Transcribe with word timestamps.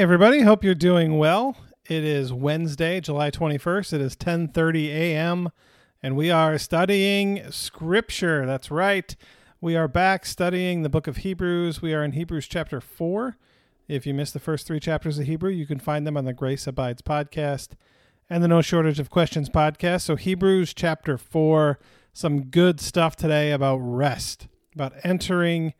everybody. 0.00 0.40
Hope 0.40 0.64
you're 0.64 0.74
doing 0.74 1.18
well. 1.18 1.58
It 1.84 2.04
is 2.04 2.32
Wednesday, 2.32 3.02
July 3.02 3.30
21st. 3.30 3.92
It 3.92 4.00
is 4.00 4.16
10:30 4.16 4.86
a.m. 4.88 5.50
and 6.02 6.16
we 6.16 6.30
are 6.30 6.56
studying 6.56 7.42
scripture. 7.50 8.46
That's 8.46 8.70
right. 8.70 9.14
We 9.60 9.76
are 9.76 9.88
back 9.88 10.24
studying 10.24 10.80
the 10.80 10.88
book 10.88 11.06
of 11.06 11.18
Hebrews. 11.18 11.82
We 11.82 11.92
are 11.92 12.02
in 12.02 12.12
Hebrews 12.12 12.48
chapter 12.48 12.80
4. 12.80 13.36
If 13.88 14.06
you 14.06 14.14
missed 14.14 14.32
the 14.32 14.40
first 14.40 14.66
3 14.66 14.80
chapters 14.80 15.18
of 15.18 15.26
Hebrew, 15.26 15.50
you 15.50 15.66
can 15.66 15.78
find 15.78 16.06
them 16.06 16.16
on 16.16 16.24
the 16.24 16.32
Grace 16.32 16.66
Abides 16.66 17.02
podcast 17.02 17.72
and 18.30 18.42
the 18.42 18.48
No 18.48 18.62
Shortage 18.62 19.00
of 19.00 19.10
Questions 19.10 19.50
podcast. 19.50 20.00
So 20.00 20.16
Hebrews 20.16 20.72
chapter 20.72 21.18
4, 21.18 21.78
some 22.14 22.44
good 22.44 22.80
stuff 22.80 23.16
today 23.16 23.52
about 23.52 23.76
rest, 23.76 24.48
about 24.74 24.94
entering 25.04 25.74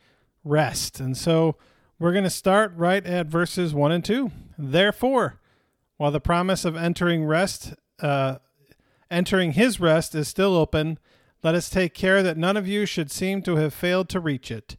rest. 0.45 1.01
And 1.01 1.17
so 1.17 1.57
we're 2.01 2.13
going 2.13 2.25
to 2.25 2.31
start 2.31 2.73
right 2.77 3.05
at 3.05 3.27
verses 3.27 3.75
1 3.75 3.93
and 3.93 4.05
2. 4.05 4.33
Therefore, 4.57 5.39
while 5.99 6.11
the 6.11 6.19
promise 6.19 6.65
of 6.65 6.75
entering 6.75 7.27
rest, 7.27 7.75
uh, 8.01 8.39
entering 9.11 9.53
his 9.53 9.79
rest 9.79 10.15
is 10.15 10.27
still 10.27 10.57
open, 10.57 10.99
let 11.43 11.55
us 11.55 11.69
take 11.69 11.93
care 11.93 12.23
that 12.23 12.39
none 12.39 12.57
of 12.57 12.67
you 12.67 12.87
should 12.87 13.11
seem 13.11 13.43
to 13.43 13.57
have 13.57 13.75
failed 13.75 14.09
to 14.09 14.19
reach 14.19 14.51
it. 14.51 14.79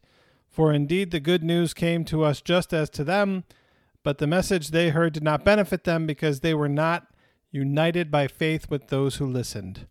For 0.50 0.72
indeed 0.72 1.12
the 1.12 1.20
good 1.20 1.44
news 1.44 1.72
came 1.72 2.04
to 2.06 2.24
us 2.24 2.40
just 2.40 2.74
as 2.74 2.90
to 2.90 3.04
them, 3.04 3.44
but 4.02 4.18
the 4.18 4.26
message 4.26 4.68
they 4.68 4.90
heard 4.90 5.12
did 5.12 5.22
not 5.22 5.44
benefit 5.44 5.84
them 5.84 6.08
because 6.08 6.40
they 6.40 6.54
were 6.54 6.68
not 6.68 7.06
united 7.52 8.10
by 8.10 8.26
faith 8.26 8.68
with 8.68 8.88
those 8.88 9.16
who 9.16 9.26
listened. 9.26 9.86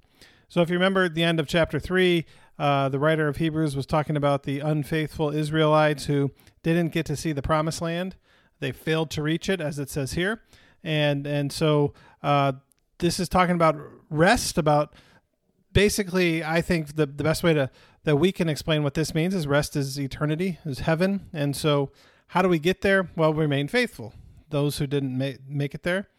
So 0.50 0.62
if 0.62 0.70
you 0.70 0.76
remember 0.76 1.06
at 1.06 1.16
the 1.16 1.24
end 1.24 1.40
of 1.40 1.48
chapter 1.48 1.80
3, 1.80 2.26
uh, 2.62 2.90
the 2.90 3.00
writer 3.00 3.28
of 3.28 3.38
Hebrews 3.38 3.76
was 3.76 3.88
talking 3.88 4.16
about 4.16 4.44
the 4.44 4.60
unfaithful 4.60 5.32
Israelites 5.32 6.06
who 6.06 6.30
didn't 6.62 6.90
get 6.90 7.08
to 7.08 7.16
see 7.16 7.32
the 7.32 7.42
promised 7.42 7.82
land. 7.82 8.16
They 8.60 8.72
failed 8.72 9.10
to 9.12 9.24
reach 9.24 9.50
it, 9.50 9.60
as 9.60 9.80
it 9.80 9.90
says 9.90 10.14
here. 10.14 10.44
And, 10.84 11.26
and 11.26 11.52
so 11.52 11.96
uh, 12.22 12.54
this 13.00 13.20
is 13.20 13.28
talking 13.28 13.56
about 13.56 13.78
rest, 14.12 14.60
about 14.60 14.94
basically, 15.74 16.44
I 16.44 16.62
think 16.62 16.98
the, 16.98 17.08
the 17.08 17.24
best 17.24 17.42
way 17.42 17.56
to 17.56 17.72
that 18.04 18.18
we 18.18 18.32
can 18.32 18.48
explain 18.48 18.84
what 18.84 18.94
this 18.94 19.16
means 19.16 19.34
is 19.34 19.48
rest 19.48 19.76
is 19.76 20.00
eternity, 20.00 20.60
is 20.64 20.80
heaven. 20.80 21.30
And 21.34 21.56
so, 21.56 21.92
how 22.28 22.44
do 22.44 22.50
we 22.50 22.60
get 22.60 22.82
there? 22.82 23.10
Well, 23.16 23.34
remain 23.34 23.70
faithful. 23.70 24.14
Those 24.52 24.78
who 24.78 24.86
didn't 24.86 25.18
ma- 25.18 25.40
make 25.48 25.74
it 25.74 25.82
there, 25.82 26.10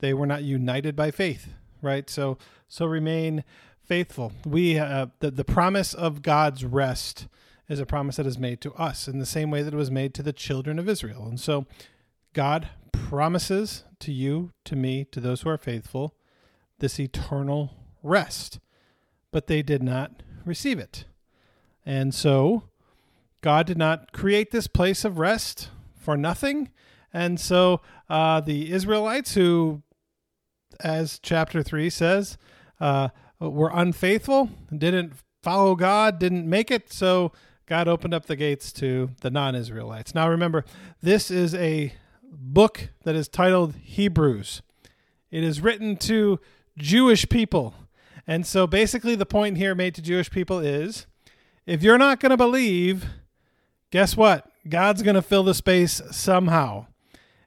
they 0.00 0.12
were 0.12 0.26
not 0.26 0.42
united 0.42 0.96
by 0.96 1.12
faith, 1.12 1.54
right? 1.82 2.10
So, 2.10 2.36
so 2.66 2.84
remain 2.84 3.44
faithful. 3.88 4.32
We 4.46 4.78
uh, 4.78 5.06
the 5.20 5.30
the 5.30 5.44
promise 5.44 5.94
of 5.94 6.22
God's 6.22 6.64
rest 6.64 7.26
is 7.68 7.80
a 7.80 7.86
promise 7.86 8.16
that 8.16 8.26
is 8.26 8.38
made 8.38 8.60
to 8.60 8.72
us 8.74 9.08
in 9.08 9.18
the 9.18 9.26
same 9.26 9.50
way 9.50 9.62
that 9.62 9.74
it 9.74 9.76
was 9.76 9.90
made 9.90 10.14
to 10.14 10.22
the 10.22 10.32
children 10.32 10.78
of 10.78 10.88
Israel. 10.88 11.26
And 11.26 11.40
so 11.40 11.66
God 12.32 12.68
promises 12.92 13.84
to 14.00 14.12
you, 14.12 14.52
to 14.64 14.76
me, 14.76 15.04
to 15.04 15.20
those 15.20 15.42
who 15.42 15.50
are 15.50 15.58
faithful, 15.58 16.14
this 16.78 16.98
eternal 16.98 17.74
rest. 18.02 18.58
But 19.30 19.48
they 19.48 19.60
did 19.60 19.82
not 19.82 20.22
receive 20.44 20.78
it. 20.78 21.04
And 21.84 22.14
so 22.14 22.64
God 23.42 23.66
did 23.66 23.78
not 23.78 24.12
create 24.12 24.50
this 24.50 24.66
place 24.66 25.04
of 25.04 25.18
rest 25.18 25.68
for 25.94 26.16
nothing. 26.16 26.70
And 27.12 27.38
so 27.38 27.82
uh, 28.08 28.40
the 28.40 28.72
Israelites, 28.72 29.34
who, 29.34 29.82
as 30.80 31.18
chapter 31.22 31.62
3 31.62 31.90
says, 31.90 32.38
uh, 32.80 33.08
were 33.40 33.70
unfaithful, 33.72 34.50
didn't 34.76 35.12
follow 35.42 35.74
God, 35.74 36.18
didn't 36.18 36.48
make 36.48 36.70
it. 36.70 36.92
So 36.92 37.32
God 37.66 37.88
opened 37.88 38.14
up 38.14 38.26
the 38.26 38.36
gates 38.36 38.72
to 38.74 39.10
the 39.20 39.30
non 39.30 39.54
Israelites. 39.54 40.14
Now 40.14 40.28
remember, 40.28 40.64
this 41.02 41.30
is 41.30 41.54
a 41.54 41.92
book 42.22 42.88
that 43.04 43.14
is 43.14 43.28
titled 43.28 43.74
Hebrews. 43.76 44.62
It 45.30 45.44
is 45.44 45.60
written 45.60 45.96
to 45.98 46.40
Jewish 46.76 47.28
people. 47.28 47.74
And 48.26 48.46
so 48.46 48.66
basically, 48.66 49.14
the 49.14 49.26
point 49.26 49.56
here 49.56 49.74
made 49.74 49.94
to 49.94 50.02
Jewish 50.02 50.30
people 50.30 50.58
is 50.58 51.06
if 51.66 51.82
you're 51.82 51.98
not 51.98 52.20
going 52.20 52.30
to 52.30 52.36
believe, 52.36 53.06
guess 53.90 54.16
what? 54.16 54.50
God's 54.68 55.02
going 55.02 55.14
to 55.14 55.22
fill 55.22 55.44
the 55.44 55.54
space 55.54 56.00
somehow. 56.10 56.86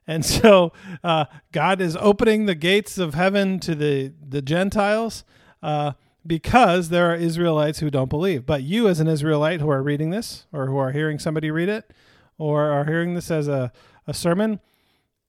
And 0.06 0.24
so 0.24 0.72
uh, 1.04 1.26
God 1.52 1.80
is 1.80 1.96
opening 1.96 2.46
the 2.46 2.54
gates 2.54 2.98
of 2.98 3.14
heaven 3.14 3.60
to 3.60 3.74
the, 3.74 4.12
the 4.28 4.42
Gentiles. 4.42 5.24
Uh, 5.62 5.92
because 6.26 6.88
there 6.88 7.10
are 7.10 7.16
Israelites 7.16 7.80
who 7.80 7.90
don't 7.90 8.08
believe. 8.08 8.46
But 8.46 8.62
you, 8.62 8.88
as 8.88 9.00
an 9.00 9.08
Israelite 9.08 9.60
who 9.60 9.70
are 9.70 9.82
reading 9.82 10.10
this, 10.10 10.46
or 10.52 10.66
who 10.66 10.76
are 10.76 10.92
hearing 10.92 11.18
somebody 11.18 11.50
read 11.50 11.68
it, 11.68 11.90
or 12.38 12.70
are 12.70 12.84
hearing 12.84 13.14
this 13.14 13.30
as 13.30 13.48
a, 13.48 13.72
a 14.06 14.14
sermon, 14.14 14.60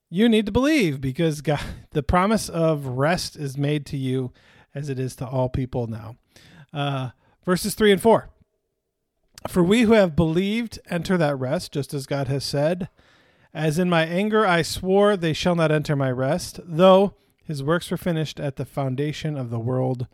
you 0.09 0.29
need 0.29 0.45
to 0.45 0.51
believe 0.51 1.01
because 1.01 1.41
God, 1.41 1.61
the 1.91 2.03
promise 2.03 2.49
of 2.49 2.85
rest 2.85 3.35
is 3.35 3.57
made 3.57 3.85
to 3.87 3.97
you 3.97 4.31
as 4.75 4.89
it 4.89 4.99
is 4.99 5.15
to 5.17 5.27
all 5.27 5.49
people 5.49 5.87
now. 5.87 6.15
Uh, 6.71 7.09
verses 7.45 7.75
3 7.75 7.93
and 7.93 8.01
4. 8.01 8.29
For 9.47 9.63
we 9.63 9.81
who 9.81 9.93
have 9.93 10.15
believed 10.15 10.79
enter 10.89 11.17
that 11.17 11.37
rest, 11.37 11.73
just 11.73 11.93
as 11.93 12.05
God 12.05 12.27
has 12.27 12.45
said. 12.45 12.89
As 13.53 13.77
in 13.77 13.89
my 13.89 14.03
anger 14.05 14.47
I 14.47 14.61
swore, 14.61 15.15
they 15.17 15.33
shall 15.33 15.53
not 15.53 15.71
enter 15.71 15.95
my 15.95 16.09
rest, 16.09 16.59
though 16.63 17.15
his 17.43 17.63
works 17.63 17.91
were 17.91 17.97
finished 17.97 18.39
at 18.39 18.55
the 18.55 18.65
foundation 18.65 19.37
of 19.37 19.49
the 19.49 19.59
world. 19.59 20.07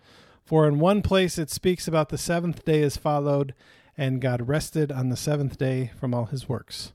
For 0.44 0.68
in 0.68 0.80
one 0.80 1.02
place 1.02 1.38
it 1.38 1.50
speaks 1.50 1.88
about 1.88 2.10
the 2.10 2.18
seventh 2.18 2.66
day 2.66 2.82
is 2.82 2.98
followed, 2.98 3.54
and 3.98 4.22
God 4.22 4.48
rested 4.48 4.92
on 4.92 5.10
the 5.10 5.16
seventh 5.16 5.58
day 5.58 5.92
from 6.00 6.14
all 6.14 6.26
his 6.26 6.50
works. 6.50 6.94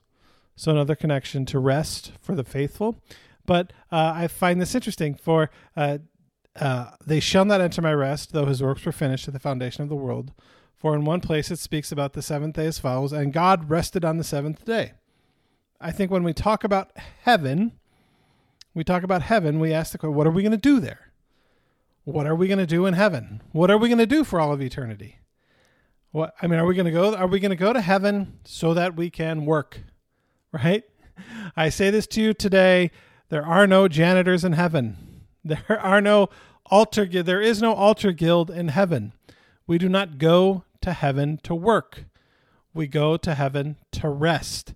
So 0.56 0.72
another 0.72 0.96
connection 0.96 1.46
to 1.46 1.58
rest 1.58 2.12
for 2.20 2.34
the 2.34 2.44
faithful. 2.44 3.00
But 3.46 3.72
uh, 3.92 4.12
I 4.14 4.28
find 4.28 4.60
this 4.60 4.74
interesting. 4.74 5.14
For 5.14 5.50
uh, 5.76 5.98
uh, 6.56 6.92
they 7.04 7.20
shall 7.20 7.44
not 7.44 7.60
enter 7.60 7.82
my 7.82 7.92
rest, 7.92 8.32
though 8.32 8.46
his 8.46 8.62
works 8.62 8.84
were 8.84 8.92
finished 8.92 9.28
at 9.28 9.34
the 9.34 9.40
foundation 9.40 9.82
of 9.82 9.88
the 9.88 9.96
world. 9.96 10.32
For 10.76 10.94
in 10.94 11.04
one 11.04 11.20
place 11.20 11.50
it 11.50 11.58
speaks 11.58 11.90
about 11.90 12.12
the 12.12 12.22
seventh 12.22 12.56
day 12.56 12.66
as 12.66 12.78
follows, 12.78 13.12
and 13.12 13.32
God 13.32 13.70
rested 13.70 14.04
on 14.04 14.18
the 14.18 14.24
seventh 14.24 14.64
day. 14.64 14.92
I 15.80 15.90
think 15.90 16.10
when 16.10 16.24
we 16.24 16.32
talk 16.32 16.64
about 16.64 16.90
heaven, 17.22 17.72
we 18.74 18.84
talk 18.84 19.02
about 19.02 19.22
heaven, 19.22 19.60
we 19.60 19.72
ask 19.72 19.92
the 19.92 19.98
question, 19.98 20.14
what 20.14 20.26
are 20.26 20.30
we 20.30 20.42
going 20.42 20.52
to 20.52 20.58
do 20.58 20.80
there? 20.80 21.12
what 22.04 22.26
are 22.26 22.34
we 22.34 22.46
going 22.46 22.58
to 22.58 22.66
do 22.66 22.86
in 22.86 22.94
heaven? 22.94 23.42
What 23.52 23.70
are 23.70 23.78
we 23.78 23.88
going 23.88 23.98
to 23.98 24.06
do 24.06 24.24
for 24.24 24.38
all 24.38 24.52
of 24.52 24.60
eternity? 24.60 25.18
What 26.12 26.34
I 26.40 26.46
mean, 26.46 26.60
are 26.60 26.66
we 26.66 26.74
going 26.74 26.86
to 26.86 26.92
go 26.92 27.14
are 27.14 27.26
we 27.26 27.40
going 27.40 27.50
to 27.50 27.56
go 27.56 27.72
to 27.72 27.80
heaven 27.80 28.38
so 28.44 28.74
that 28.74 28.94
we 28.94 29.10
can 29.10 29.44
work? 29.44 29.80
Right? 30.52 30.84
I 31.56 31.68
say 31.68 31.90
this 31.90 32.06
to 32.08 32.22
you 32.22 32.32
today, 32.32 32.92
there 33.28 33.44
are 33.44 33.66
no 33.66 33.88
janitors 33.88 34.44
in 34.44 34.52
heaven. 34.52 34.96
There 35.46 35.80
are 35.80 36.00
no 36.00 36.28
altar 36.66 37.04
there 37.04 37.40
is 37.42 37.60
no 37.60 37.74
altar 37.74 38.12
guild 38.12 38.50
in 38.50 38.68
heaven. 38.68 39.12
We 39.66 39.78
do 39.78 39.88
not 39.88 40.18
go 40.18 40.64
to 40.80 40.92
heaven 40.92 41.38
to 41.42 41.54
work. 41.54 42.04
We 42.72 42.86
go 42.86 43.16
to 43.16 43.34
heaven 43.34 43.76
to 43.92 44.08
rest. 44.08 44.74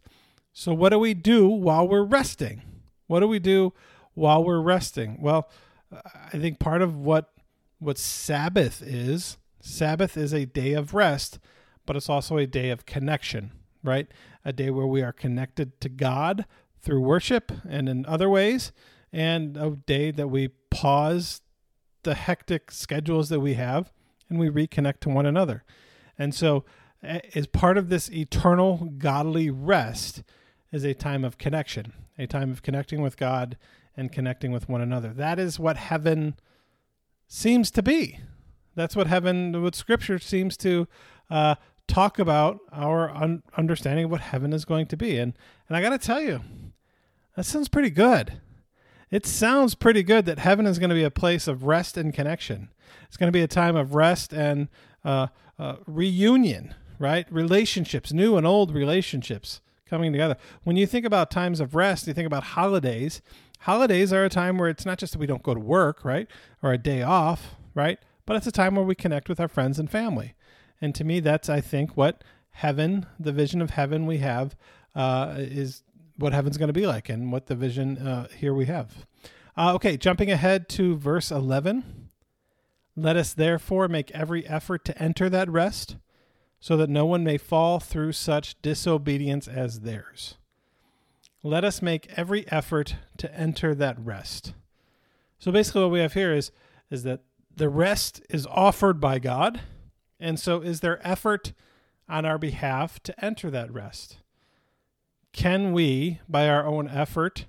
So 0.52 0.74
what 0.74 0.90
do 0.90 0.98
we 0.98 1.14
do 1.14 1.48
while 1.48 1.86
we're 1.86 2.02
resting? 2.02 2.62
What 3.08 3.20
do 3.20 3.26
we 3.26 3.40
do 3.40 3.72
while 4.14 4.44
we're 4.44 4.60
resting? 4.60 5.18
Well, 5.20 5.50
I 5.92 6.38
think 6.38 6.58
part 6.60 6.82
of 6.82 6.96
what 6.96 7.32
what 7.80 7.98
Sabbath 7.98 8.82
is, 8.82 9.36
Sabbath 9.60 10.16
is 10.16 10.32
a 10.32 10.46
day 10.46 10.72
of 10.72 10.94
rest, 10.94 11.38
but 11.86 11.96
it's 11.96 12.08
also 12.08 12.36
a 12.36 12.46
day 12.46 12.70
of 12.70 12.86
connection, 12.86 13.52
right? 13.84 14.08
A 14.44 14.52
day 14.52 14.70
where 14.70 14.86
we 14.86 15.00
are 15.00 15.12
connected 15.12 15.80
to 15.80 15.88
God 15.88 16.44
through 16.80 17.00
worship 17.00 17.52
and 17.68 17.88
in 17.88 18.04
other 18.06 18.28
ways, 18.28 18.72
and 19.12 19.56
a 19.56 19.70
day 19.70 20.10
that 20.10 20.28
we 20.28 20.48
pause 20.70 21.40
the 22.02 22.14
hectic 22.14 22.70
schedules 22.70 23.28
that 23.28 23.40
we 23.40 23.54
have 23.54 23.92
and 24.28 24.38
we 24.38 24.48
reconnect 24.48 25.00
to 25.00 25.08
one 25.08 25.26
another. 25.26 25.64
And 26.18 26.34
so, 26.34 26.64
eh, 27.02 27.20
as 27.34 27.46
part 27.46 27.78
of 27.78 27.88
this 27.88 28.10
eternal 28.10 28.92
godly 28.98 29.50
rest, 29.50 30.22
is 30.72 30.84
a 30.84 30.94
time 30.94 31.24
of 31.24 31.38
connection, 31.38 31.92
a 32.18 32.26
time 32.26 32.50
of 32.50 32.62
connecting 32.62 33.00
with 33.00 33.16
God 33.16 33.56
and 33.96 34.12
connecting 34.12 34.52
with 34.52 34.68
one 34.68 34.80
another. 34.80 35.12
That 35.12 35.38
is 35.38 35.58
what 35.58 35.76
heaven 35.76 36.36
seems 37.26 37.70
to 37.72 37.82
be. 37.82 38.20
That's 38.74 38.94
what 38.94 39.06
heaven, 39.06 39.62
what 39.62 39.74
Scripture 39.74 40.18
seems 40.18 40.56
to 40.58 40.86
uh, 41.30 41.56
talk 41.88 42.18
about 42.18 42.60
our 42.72 43.10
un- 43.10 43.42
understanding 43.56 44.04
of 44.04 44.10
what 44.10 44.20
heaven 44.20 44.52
is 44.52 44.64
going 44.64 44.86
to 44.86 44.96
be. 44.96 45.18
And 45.18 45.34
and 45.68 45.76
I 45.76 45.82
got 45.82 45.90
to 45.90 45.98
tell 45.98 46.20
you, 46.20 46.40
that 47.34 47.44
sounds 47.44 47.68
pretty 47.68 47.90
good. 47.90 48.40
It 49.10 49.26
sounds 49.26 49.74
pretty 49.74 50.02
good 50.02 50.26
that 50.26 50.38
heaven 50.38 50.66
is 50.66 50.78
going 50.78 50.90
to 50.90 50.94
be 50.94 51.04
a 51.04 51.10
place 51.10 51.48
of 51.48 51.64
rest 51.64 51.96
and 51.96 52.12
connection. 52.12 52.68
It's 53.06 53.16
going 53.16 53.28
to 53.28 53.36
be 53.36 53.42
a 53.42 53.48
time 53.48 53.74
of 53.74 53.94
rest 53.94 54.32
and 54.32 54.68
uh, 55.04 55.28
uh, 55.58 55.76
reunion, 55.86 56.74
right? 56.98 57.26
Relationships, 57.32 58.12
new 58.12 58.36
and 58.36 58.46
old 58.46 58.74
relationships 58.74 59.60
coming 59.88 60.12
together. 60.12 60.36
When 60.64 60.76
you 60.76 60.86
think 60.86 61.04
about 61.04 61.30
times 61.30 61.60
of 61.60 61.74
rest, 61.74 62.06
you 62.06 62.14
think 62.14 62.26
about 62.26 62.44
holidays 62.44 63.22
holidays 63.60 64.12
are 64.12 64.24
a 64.24 64.28
time 64.28 64.58
where 64.58 64.68
it's 64.68 64.86
not 64.86 64.98
just 64.98 65.12
that 65.12 65.18
we 65.18 65.26
don't 65.26 65.42
go 65.42 65.54
to 65.54 65.60
work, 65.60 66.04
right? 66.04 66.28
Or 66.62 66.72
a 66.72 66.78
day 66.78 67.02
off, 67.02 67.56
right? 67.74 67.98
But 68.26 68.36
it's 68.36 68.46
a 68.46 68.52
time 68.52 68.74
where 68.74 68.84
we 68.84 68.94
connect 68.94 69.28
with 69.28 69.40
our 69.40 69.48
friends 69.48 69.78
and 69.78 69.90
family. 69.90 70.34
And 70.80 70.94
to 70.94 71.04
me, 71.04 71.20
that's, 71.20 71.48
I 71.48 71.60
think, 71.60 71.96
what 71.96 72.22
heaven, 72.50 73.06
the 73.18 73.32
vision 73.32 73.60
of 73.60 73.70
heaven 73.70 74.06
we 74.06 74.18
have, 74.18 74.56
uh, 74.94 75.34
is 75.38 75.82
what 76.16 76.32
heaven's 76.32 76.56
going 76.56 76.68
to 76.68 76.72
be 76.72 76.86
like 76.86 77.08
and 77.08 77.32
what 77.32 77.46
the 77.46 77.54
vision 77.54 77.98
uh, 77.98 78.28
here 78.28 78.54
we 78.54 78.66
have. 78.66 79.06
Uh, 79.56 79.74
okay, 79.74 79.96
jumping 79.96 80.30
ahead 80.30 80.68
to 80.68 80.96
verse 80.96 81.30
11. 81.30 82.10
Let 82.96 83.16
us 83.16 83.32
therefore 83.32 83.88
make 83.88 84.10
every 84.12 84.46
effort 84.46 84.84
to 84.86 85.02
enter 85.02 85.28
that 85.30 85.48
rest, 85.48 85.96
so 86.60 86.76
that 86.76 86.90
no 86.90 87.06
one 87.06 87.24
may 87.24 87.38
fall 87.38 87.78
through 87.78 88.12
such 88.12 88.60
disobedience 88.62 89.46
as 89.46 89.80
theirs. 89.80 90.36
Let 91.42 91.64
us 91.64 91.80
make 91.80 92.12
every 92.16 92.50
effort 92.50 92.96
to 93.18 93.32
enter 93.34 93.74
that 93.74 93.98
rest. 93.98 94.54
So 95.38 95.52
basically, 95.52 95.82
what 95.82 95.92
we 95.92 96.00
have 96.00 96.14
here 96.14 96.34
is 96.34 96.50
is 96.90 97.04
that 97.04 97.20
the 97.54 97.68
rest 97.68 98.22
is 98.30 98.46
offered 98.46 99.00
by 99.00 99.18
God, 99.18 99.60
and 100.18 100.38
so 100.40 100.60
is 100.60 100.80
there 100.80 101.06
effort 101.06 101.52
on 102.08 102.24
our 102.24 102.38
behalf 102.38 103.00
to 103.04 103.24
enter 103.24 103.50
that 103.50 103.72
rest? 103.72 104.18
Can 105.32 105.72
we, 105.72 106.20
by 106.28 106.48
our 106.48 106.66
own 106.66 106.88
effort, 106.88 107.46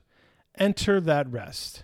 enter 0.55 0.99
that 1.01 1.31
rest? 1.31 1.83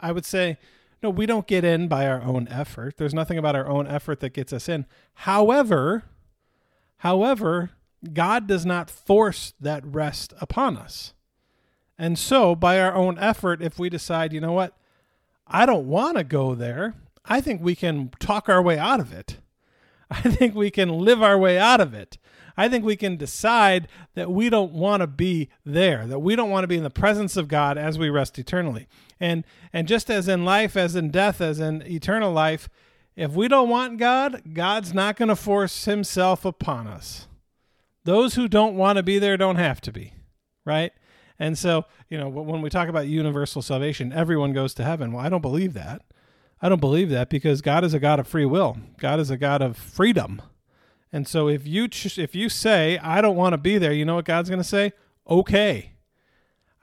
I 0.00 0.12
would 0.12 0.24
say, 0.24 0.58
no, 1.02 1.10
we 1.10 1.26
don't 1.26 1.46
get 1.46 1.64
in 1.64 1.88
by 1.88 2.06
our 2.06 2.22
own 2.22 2.48
effort. 2.48 2.96
There's 2.96 3.12
nothing 3.12 3.36
about 3.36 3.56
our 3.56 3.68
own 3.68 3.86
effort 3.86 4.20
that 4.20 4.32
gets 4.32 4.52
us 4.52 4.68
in. 4.68 4.86
However, 5.14 6.04
however, 7.04 7.70
God 8.12 8.46
does 8.46 8.64
not 8.64 8.90
force 8.90 9.52
that 9.60 9.84
rest 9.86 10.32
upon 10.40 10.78
us. 10.78 11.12
And 11.98 12.18
so, 12.18 12.56
by 12.56 12.80
our 12.80 12.94
own 12.94 13.18
effort, 13.18 13.62
if 13.62 13.78
we 13.78 13.88
decide, 13.88 14.32
you 14.32 14.40
know 14.40 14.52
what, 14.52 14.76
I 15.46 15.66
don't 15.66 15.86
want 15.86 16.16
to 16.16 16.24
go 16.24 16.54
there, 16.54 16.94
I 17.24 17.42
think 17.42 17.62
we 17.62 17.76
can 17.76 18.10
talk 18.18 18.48
our 18.48 18.62
way 18.62 18.78
out 18.78 19.00
of 19.00 19.12
it. 19.12 19.36
I 20.10 20.22
think 20.22 20.54
we 20.54 20.70
can 20.70 20.88
live 20.88 21.22
our 21.22 21.38
way 21.38 21.58
out 21.58 21.80
of 21.80 21.94
it. 21.94 22.18
I 22.56 22.68
think 22.68 22.84
we 22.84 22.96
can 22.96 23.16
decide 23.16 23.88
that 24.14 24.30
we 24.30 24.48
don't 24.48 24.72
want 24.72 25.02
to 25.02 25.06
be 25.06 25.50
there, 25.64 26.06
that 26.06 26.20
we 26.20 26.36
don't 26.36 26.50
want 26.50 26.64
to 26.64 26.68
be 26.68 26.76
in 26.76 26.84
the 26.84 26.90
presence 26.90 27.36
of 27.36 27.48
God 27.48 27.76
as 27.76 27.98
we 27.98 28.08
rest 28.08 28.38
eternally. 28.38 28.86
And 29.20 29.44
and 29.72 29.88
just 29.88 30.08
as 30.10 30.28
in 30.28 30.44
life, 30.44 30.76
as 30.76 30.94
in 30.94 31.10
death, 31.10 31.40
as 31.40 31.60
in 31.60 31.82
eternal 31.82 32.32
life, 32.32 32.68
if 33.16 33.32
we 33.32 33.48
don't 33.48 33.68
want 33.68 33.98
God, 33.98 34.42
God's 34.52 34.92
not 34.92 35.16
going 35.16 35.28
to 35.28 35.36
force 35.36 35.84
himself 35.84 36.44
upon 36.44 36.86
us. 36.86 37.28
Those 38.04 38.34
who 38.34 38.48
don't 38.48 38.76
want 38.76 38.96
to 38.96 39.02
be 39.02 39.18
there 39.18 39.36
don't 39.36 39.56
have 39.56 39.80
to 39.82 39.92
be, 39.92 40.12
right? 40.64 40.92
And 41.38 41.58
so, 41.58 41.84
you 42.08 42.18
know, 42.18 42.28
when 42.28 42.60
we 42.60 42.70
talk 42.70 42.88
about 42.88 43.06
universal 43.06 43.62
salvation, 43.62 44.12
everyone 44.12 44.52
goes 44.52 44.74
to 44.74 44.84
heaven. 44.84 45.12
Well, 45.12 45.24
I 45.24 45.28
don't 45.28 45.40
believe 45.40 45.74
that. 45.74 46.02
I 46.60 46.68
don't 46.68 46.80
believe 46.80 47.10
that 47.10 47.28
because 47.28 47.60
God 47.60 47.84
is 47.84 47.94
a 47.94 47.98
God 47.98 48.20
of 48.20 48.28
free 48.28 48.44
will. 48.44 48.78
God 48.98 49.20
is 49.20 49.30
a 49.30 49.36
God 49.36 49.62
of 49.62 49.76
freedom. 49.76 50.40
And 51.12 51.28
so 51.28 51.48
if 51.48 51.66
you 51.66 51.88
ch- 51.88 52.18
if 52.18 52.34
you 52.34 52.48
say 52.48 52.98
I 52.98 53.20
don't 53.20 53.36
want 53.36 53.52
to 53.52 53.58
be 53.58 53.78
there, 53.78 53.92
you 53.92 54.04
know 54.04 54.16
what 54.16 54.24
God's 54.24 54.48
going 54.48 54.62
to 54.62 54.68
say? 54.68 54.92
Okay. 55.28 55.92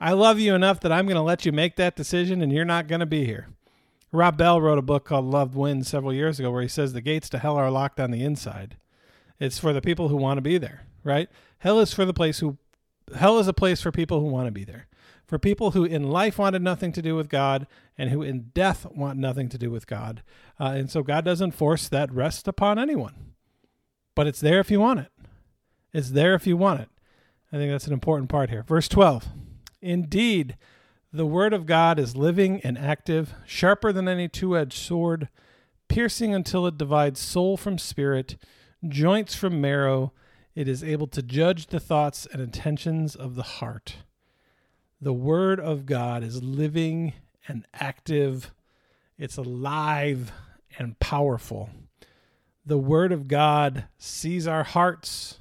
I 0.00 0.12
love 0.12 0.38
you 0.38 0.54
enough 0.54 0.80
that 0.80 0.92
I'm 0.92 1.06
going 1.06 1.16
to 1.16 1.22
let 1.22 1.46
you 1.46 1.52
make 1.52 1.76
that 1.76 1.96
decision 1.96 2.42
and 2.42 2.52
you're 2.52 2.64
not 2.64 2.88
going 2.88 3.00
to 3.00 3.06
be 3.06 3.24
here. 3.24 3.48
Rob 4.12 4.36
Bell 4.36 4.60
wrote 4.60 4.78
a 4.78 4.82
book 4.82 5.04
called 5.04 5.24
Love 5.24 5.56
Wins 5.56 5.88
several 5.88 6.12
years 6.12 6.38
ago 6.38 6.50
where 6.50 6.62
he 6.62 6.68
says 6.68 6.92
the 6.92 7.00
gates 7.00 7.28
to 7.30 7.38
hell 7.38 7.56
are 7.56 7.70
locked 7.70 7.98
on 7.98 8.10
the 8.10 8.22
inside. 8.22 8.76
It's 9.40 9.58
for 9.58 9.72
the 9.72 9.80
people 9.80 10.08
who 10.08 10.16
want 10.16 10.36
to 10.36 10.42
be 10.42 10.58
there, 10.58 10.86
right? 11.02 11.28
Hell 11.58 11.80
is 11.80 11.94
for 11.94 12.04
the 12.04 12.14
place 12.14 12.40
who 12.40 12.58
hell 13.16 13.38
is 13.38 13.48
a 13.48 13.52
place 13.52 13.80
for 13.80 13.90
people 13.90 14.20
who 14.20 14.26
want 14.26 14.46
to 14.46 14.52
be 14.52 14.64
there 14.64 14.86
for 15.32 15.38
people 15.38 15.70
who 15.70 15.84
in 15.84 16.10
life 16.10 16.38
wanted 16.38 16.60
nothing 16.60 16.92
to 16.92 17.00
do 17.00 17.14
with 17.14 17.30
God 17.30 17.66
and 17.96 18.10
who 18.10 18.20
in 18.20 18.50
death 18.52 18.84
want 18.94 19.18
nothing 19.18 19.48
to 19.48 19.56
do 19.56 19.70
with 19.70 19.86
God. 19.86 20.22
Uh, 20.60 20.74
and 20.76 20.90
so 20.90 21.02
God 21.02 21.24
doesn't 21.24 21.52
force 21.52 21.88
that 21.88 22.12
rest 22.12 22.46
upon 22.46 22.78
anyone, 22.78 23.32
but 24.14 24.26
it's 24.26 24.40
there 24.40 24.60
if 24.60 24.70
you 24.70 24.78
want 24.78 25.00
it. 25.00 25.08
It's 25.90 26.10
there 26.10 26.34
if 26.34 26.46
you 26.46 26.58
want 26.58 26.80
it. 26.80 26.90
I 27.50 27.56
think 27.56 27.72
that's 27.72 27.86
an 27.86 27.94
important 27.94 28.28
part 28.28 28.50
here. 28.50 28.62
Verse 28.62 28.88
12 28.88 29.26
Indeed, 29.80 30.58
the 31.12 31.26
word 31.26 31.52
of 31.52 31.66
God 31.66 31.98
is 31.98 32.16
living 32.16 32.60
and 32.62 32.78
active, 32.78 33.34
sharper 33.46 33.92
than 33.92 34.08
any 34.08 34.28
two 34.28 34.56
edged 34.56 34.78
sword, 34.78 35.28
piercing 35.88 36.34
until 36.34 36.66
it 36.66 36.78
divides 36.78 37.20
soul 37.20 37.56
from 37.56 37.78
spirit, 37.78 38.36
joints 38.86 39.34
from 39.34 39.60
marrow. 39.60 40.12
It 40.54 40.68
is 40.68 40.82
able 40.82 41.06
to 41.08 41.22
judge 41.22 41.66
the 41.66 41.80
thoughts 41.80 42.26
and 42.26 42.40
intentions 42.40 43.14
of 43.14 43.34
the 43.34 43.42
heart 43.42 43.96
the 45.02 45.12
Word 45.12 45.58
of 45.58 45.84
God 45.84 46.22
is 46.22 46.44
living 46.44 47.12
and 47.48 47.66
active, 47.74 48.52
it's 49.18 49.36
alive 49.36 50.30
and 50.78 50.96
powerful. 51.00 51.70
The 52.64 52.78
Word 52.78 53.10
of 53.10 53.26
God 53.26 53.86
sees 53.98 54.46
our 54.46 54.62
hearts. 54.62 55.40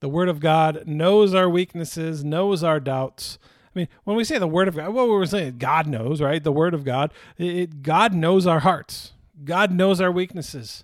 The 0.00 0.10
Word 0.10 0.28
of 0.28 0.40
God 0.40 0.86
knows 0.86 1.34
our 1.34 1.48
weaknesses, 1.48 2.22
knows 2.22 2.62
our 2.62 2.78
doubts. 2.78 3.38
I 3.76 3.80
mean, 3.80 3.88
when 4.04 4.16
we 4.16 4.24
say 4.24 4.38
the 4.38 4.48
Word 4.48 4.68
of 4.68 4.76
God, 4.76 4.94
what 4.94 5.06
we're 5.06 5.26
saying, 5.26 5.58
God 5.58 5.86
knows, 5.86 6.22
right? 6.22 6.42
The 6.42 6.50
Word 6.50 6.72
of 6.72 6.82
God, 6.82 7.12
it, 7.36 7.82
God 7.82 8.14
knows 8.14 8.46
our 8.46 8.60
hearts. 8.60 9.12
God 9.44 9.70
knows 9.70 10.00
our 10.00 10.10
weaknesses. 10.10 10.82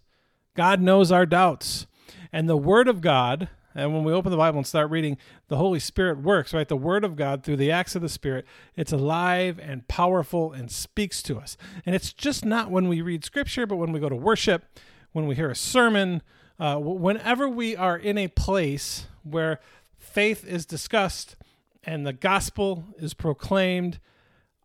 God 0.55 0.79
knows 0.83 1.11
our 1.11 1.25
doubts. 1.25 1.87
And 2.35 2.51
the 2.51 2.57
Word 2.57 2.89
of 2.89 3.01
God, 3.01 3.49
and 3.75 3.95
when 3.95 4.05
we 4.05 4.13
open 4.13 4.31
the 4.31 4.37
Bible 4.37 4.59
and 4.59 4.67
start 4.67 4.91
reading, 4.91 5.17
the 5.49 5.57
Holy 5.57 5.79
Spirit 5.79 6.19
works, 6.19 6.53
right? 6.53 6.69
The 6.69 6.77
Word 6.77 7.03
of 7.03 7.17
God 7.17 7.43
through 7.43 7.57
the 7.57 7.71
acts 7.71 7.97
of 7.97 8.03
the 8.03 8.11
Spirit, 8.11 8.45
it's 8.77 8.93
alive 8.93 9.59
and 9.59 9.89
powerful 9.89 10.53
and 10.53 10.71
speaks 10.71 11.23
to 11.23 11.39
us. 11.39 11.57
And 11.87 11.95
it's 11.95 12.13
just 12.13 12.45
not 12.45 12.71
when 12.71 12.89
we 12.89 13.01
read 13.01 13.25
Scripture, 13.25 13.67
but 13.67 13.77
when 13.77 13.93
we 13.93 14.01
go 14.01 14.11
to 14.11 14.17
worship, 14.17 14.67
when 15.13 15.27
we 15.27 15.35
hear 15.35 15.51
a 15.51 15.57
sermon, 15.57 16.21
uh, 16.61 16.77
whenever 16.77 17.49
we 17.49 17.75
are 17.75 17.97
in 17.97 18.19
a 18.19 18.29
place 18.29 19.07
where 19.23 19.61
faith 19.97 20.47
is 20.47 20.67
discussed 20.67 21.37
and 21.85 22.07
the 22.07 22.13
gospel 22.13 22.85
is 22.99 23.15
proclaimed, 23.15 23.99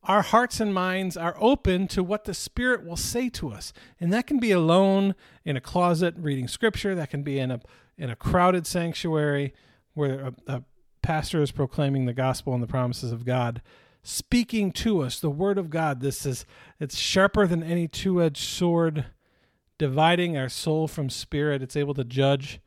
our 0.03 0.21
hearts 0.21 0.59
and 0.59 0.73
minds 0.73 1.17
are 1.17 1.35
open 1.39 1.87
to 1.89 2.03
what 2.03 2.23
the 2.23 2.33
Spirit 2.33 2.85
will 2.85 2.95
say 2.95 3.27
to 3.29 3.51
us. 3.51 3.73
And 3.99 4.13
that 4.13 4.27
can 4.27 4.39
be 4.39 4.51
alone 4.51 5.15
in 5.43 5.57
a 5.57 5.61
closet 5.61 6.15
reading 6.17 6.47
Scripture, 6.47 6.95
that 6.95 7.09
can 7.09 7.23
be 7.23 7.39
in 7.39 7.51
a 7.51 7.59
in 7.97 8.09
a 8.11 8.15
crowded 8.15 8.67
sanctuary 8.67 9.53
where 9.95 10.27
a, 10.27 10.33
a 10.53 10.63
pastor 11.01 11.41
is 11.41 11.51
proclaiming 11.51 12.05
the 12.05 12.13
gospel 12.13 12.53
and 12.53 12.61
the 12.61 12.67
promises 12.67 13.11
of 13.11 13.25
God, 13.25 13.61
speaking 14.03 14.71
to 14.73 15.01
us 15.01 15.19
the 15.19 15.31
word 15.31 15.57
of 15.57 15.71
God. 15.71 15.99
This 15.99 16.25
is 16.25 16.45
it's 16.79 16.97
sharper 16.97 17.47
than 17.47 17.63
any 17.63 17.87
two-edged 17.87 18.43
sword, 18.43 19.05
dividing 19.79 20.37
our 20.37 20.49
soul 20.49 20.87
from 20.87 21.09
spirit. 21.09 21.63
It's 21.63 21.75
able 21.75 21.95
to 21.95 22.03
judge 22.03 22.59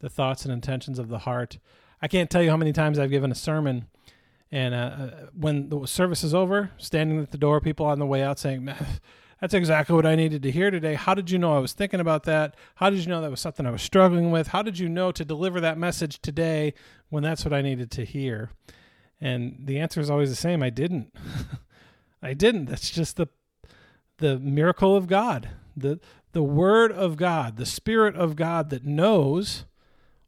the 0.00 0.10
thoughts 0.10 0.44
and 0.44 0.52
intentions 0.52 0.98
of 0.98 1.08
the 1.08 1.20
heart. 1.20 1.58
I 2.04 2.06
can't 2.06 2.28
tell 2.28 2.42
you 2.42 2.50
how 2.50 2.58
many 2.58 2.74
times 2.74 2.98
I've 2.98 3.08
given 3.08 3.32
a 3.32 3.34
sermon 3.34 3.86
and 4.52 4.74
uh, 4.74 4.76
uh 4.76 5.10
when 5.34 5.70
the 5.70 5.86
service 5.86 6.22
is 6.22 6.34
over, 6.34 6.70
standing 6.76 7.18
at 7.18 7.30
the 7.30 7.38
door, 7.38 7.62
people 7.62 7.86
on 7.86 7.98
the 7.98 8.04
way 8.04 8.22
out 8.22 8.38
saying, 8.38 8.68
that's 9.40 9.54
exactly 9.54 9.96
what 9.96 10.04
I 10.04 10.14
needed 10.14 10.42
to 10.42 10.50
hear 10.50 10.70
today. 10.70 10.96
How 10.96 11.14
did 11.14 11.30
you 11.30 11.38
know 11.38 11.56
I 11.56 11.60
was 11.60 11.72
thinking 11.72 12.00
about 12.00 12.24
that? 12.24 12.56
How 12.74 12.90
did 12.90 12.98
you 12.98 13.06
know 13.06 13.22
that 13.22 13.30
was 13.30 13.40
something 13.40 13.64
I 13.64 13.70
was 13.70 13.80
struggling 13.80 14.30
with? 14.30 14.48
How 14.48 14.60
did 14.60 14.78
you 14.78 14.86
know 14.86 15.12
to 15.12 15.24
deliver 15.24 15.62
that 15.62 15.78
message 15.78 16.20
today 16.20 16.74
when 17.08 17.22
that's 17.22 17.42
what 17.42 17.54
I 17.54 17.62
needed 17.62 17.90
to 17.92 18.04
hear? 18.04 18.50
And 19.18 19.60
the 19.64 19.80
answer 19.80 19.98
is 19.98 20.10
always 20.10 20.28
the 20.28 20.36
same. 20.36 20.62
I 20.62 20.68
didn't. 20.68 21.10
I 22.22 22.34
didn't. 22.34 22.66
That's 22.66 22.90
just 22.90 23.16
the 23.16 23.28
the 24.18 24.38
miracle 24.38 24.94
of 24.94 25.06
God. 25.06 25.48
The 25.74 26.00
the 26.32 26.42
word 26.42 26.92
of 26.92 27.16
God, 27.16 27.56
the 27.56 27.64
spirit 27.64 28.14
of 28.14 28.36
God 28.36 28.68
that 28.68 28.84
knows 28.84 29.64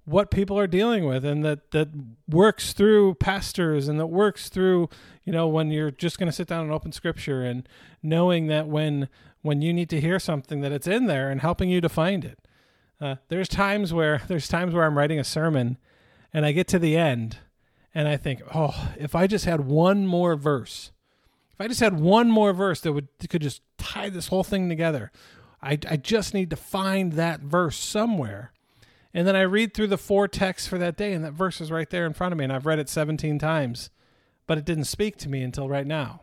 what 0.06 0.30
people 0.30 0.56
are 0.56 0.68
dealing 0.68 1.04
with 1.04 1.24
and 1.24 1.44
that 1.44 1.72
that 1.72 1.88
works 2.28 2.72
through 2.72 3.14
pastors 3.14 3.88
and 3.88 3.98
that 3.98 4.06
works 4.06 4.48
through 4.48 4.88
you 5.24 5.32
know 5.32 5.46
when 5.48 5.70
you're 5.70 5.90
just 5.90 6.16
going 6.18 6.28
to 6.28 6.32
sit 6.32 6.46
down 6.46 6.62
and 6.62 6.72
open 6.72 6.92
scripture 6.92 7.42
and 7.42 7.68
knowing 8.02 8.46
that 8.46 8.68
when 8.68 9.08
when 9.42 9.60
you 9.60 9.72
need 9.72 9.90
to 9.90 10.00
hear 10.00 10.18
something 10.18 10.60
that 10.60 10.72
it's 10.72 10.86
in 10.86 11.06
there 11.06 11.30
and 11.30 11.40
helping 11.40 11.68
you 11.68 11.80
to 11.80 11.88
find 11.88 12.24
it. 12.24 12.38
Uh, 13.00 13.16
there's 13.28 13.48
times 13.48 13.92
where 13.92 14.22
there's 14.28 14.48
times 14.48 14.72
where 14.72 14.84
i'm 14.84 14.96
writing 14.96 15.18
a 15.18 15.24
sermon 15.24 15.76
and 16.32 16.46
i 16.46 16.52
get 16.52 16.66
to 16.66 16.78
the 16.78 16.96
end 16.96 17.38
and 17.94 18.08
i 18.08 18.16
think 18.16 18.40
oh 18.54 18.92
if 18.98 19.14
i 19.14 19.26
just 19.26 19.44
had 19.44 19.60
one 19.60 20.06
more 20.06 20.34
verse 20.34 20.92
if 21.52 21.60
i 21.60 21.68
just 21.68 21.80
had 21.80 22.00
one 22.00 22.30
more 22.30 22.54
verse 22.54 22.80
that 22.80 22.92
would 22.94 23.08
could 23.28 23.42
just 23.42 23.60
tie 23.76 24.08
this 24.08 24.28
whole 24.28 24.42
thing 24.42 24.70
together 24.70 25.12
i, 25.60 25.72
I 25.90 25.98
just 25.98 26.32
need 26.32 26.48
to 26.48 26.56
find 26.56 27.12
that 27.14 27.40
verse 27.40 27.76
somewhere 27.76 28.52
and 29.14 29.26
then 29.26 29.36
I 29.36 29.42
read 29.42 29.74
through 29.74 29.88
the 29.88 29.98
four 29.98 30.28
texts 30.28 30.68
for 30.68 30.78
that 30.78 30.96
day, 30.96 31.12
and 31.12 31.24
that 31.24 31.32
verse 31.32 31.60
is 31.60 31.70
right 31.70 31.88
there 31.88 32.06
in 32.06 32.12
front 32.12 32.32
of 32.32 32.38
me, 32.38 32.44
and 32.44 32.52
I've 32.52 32.66
read 32.66 32.78
it 32.78 32.88
17 32.88 33.38
times, 33.38 33.90
but 34.46 34.58
it 34.58 34.64
didn't 34.64 34.84
speak 34.84 35.16
to 35.18 35.28
me 35.28 35.42
until 35.42 35.68
right 35.68 35.86
now. 35.86 36.20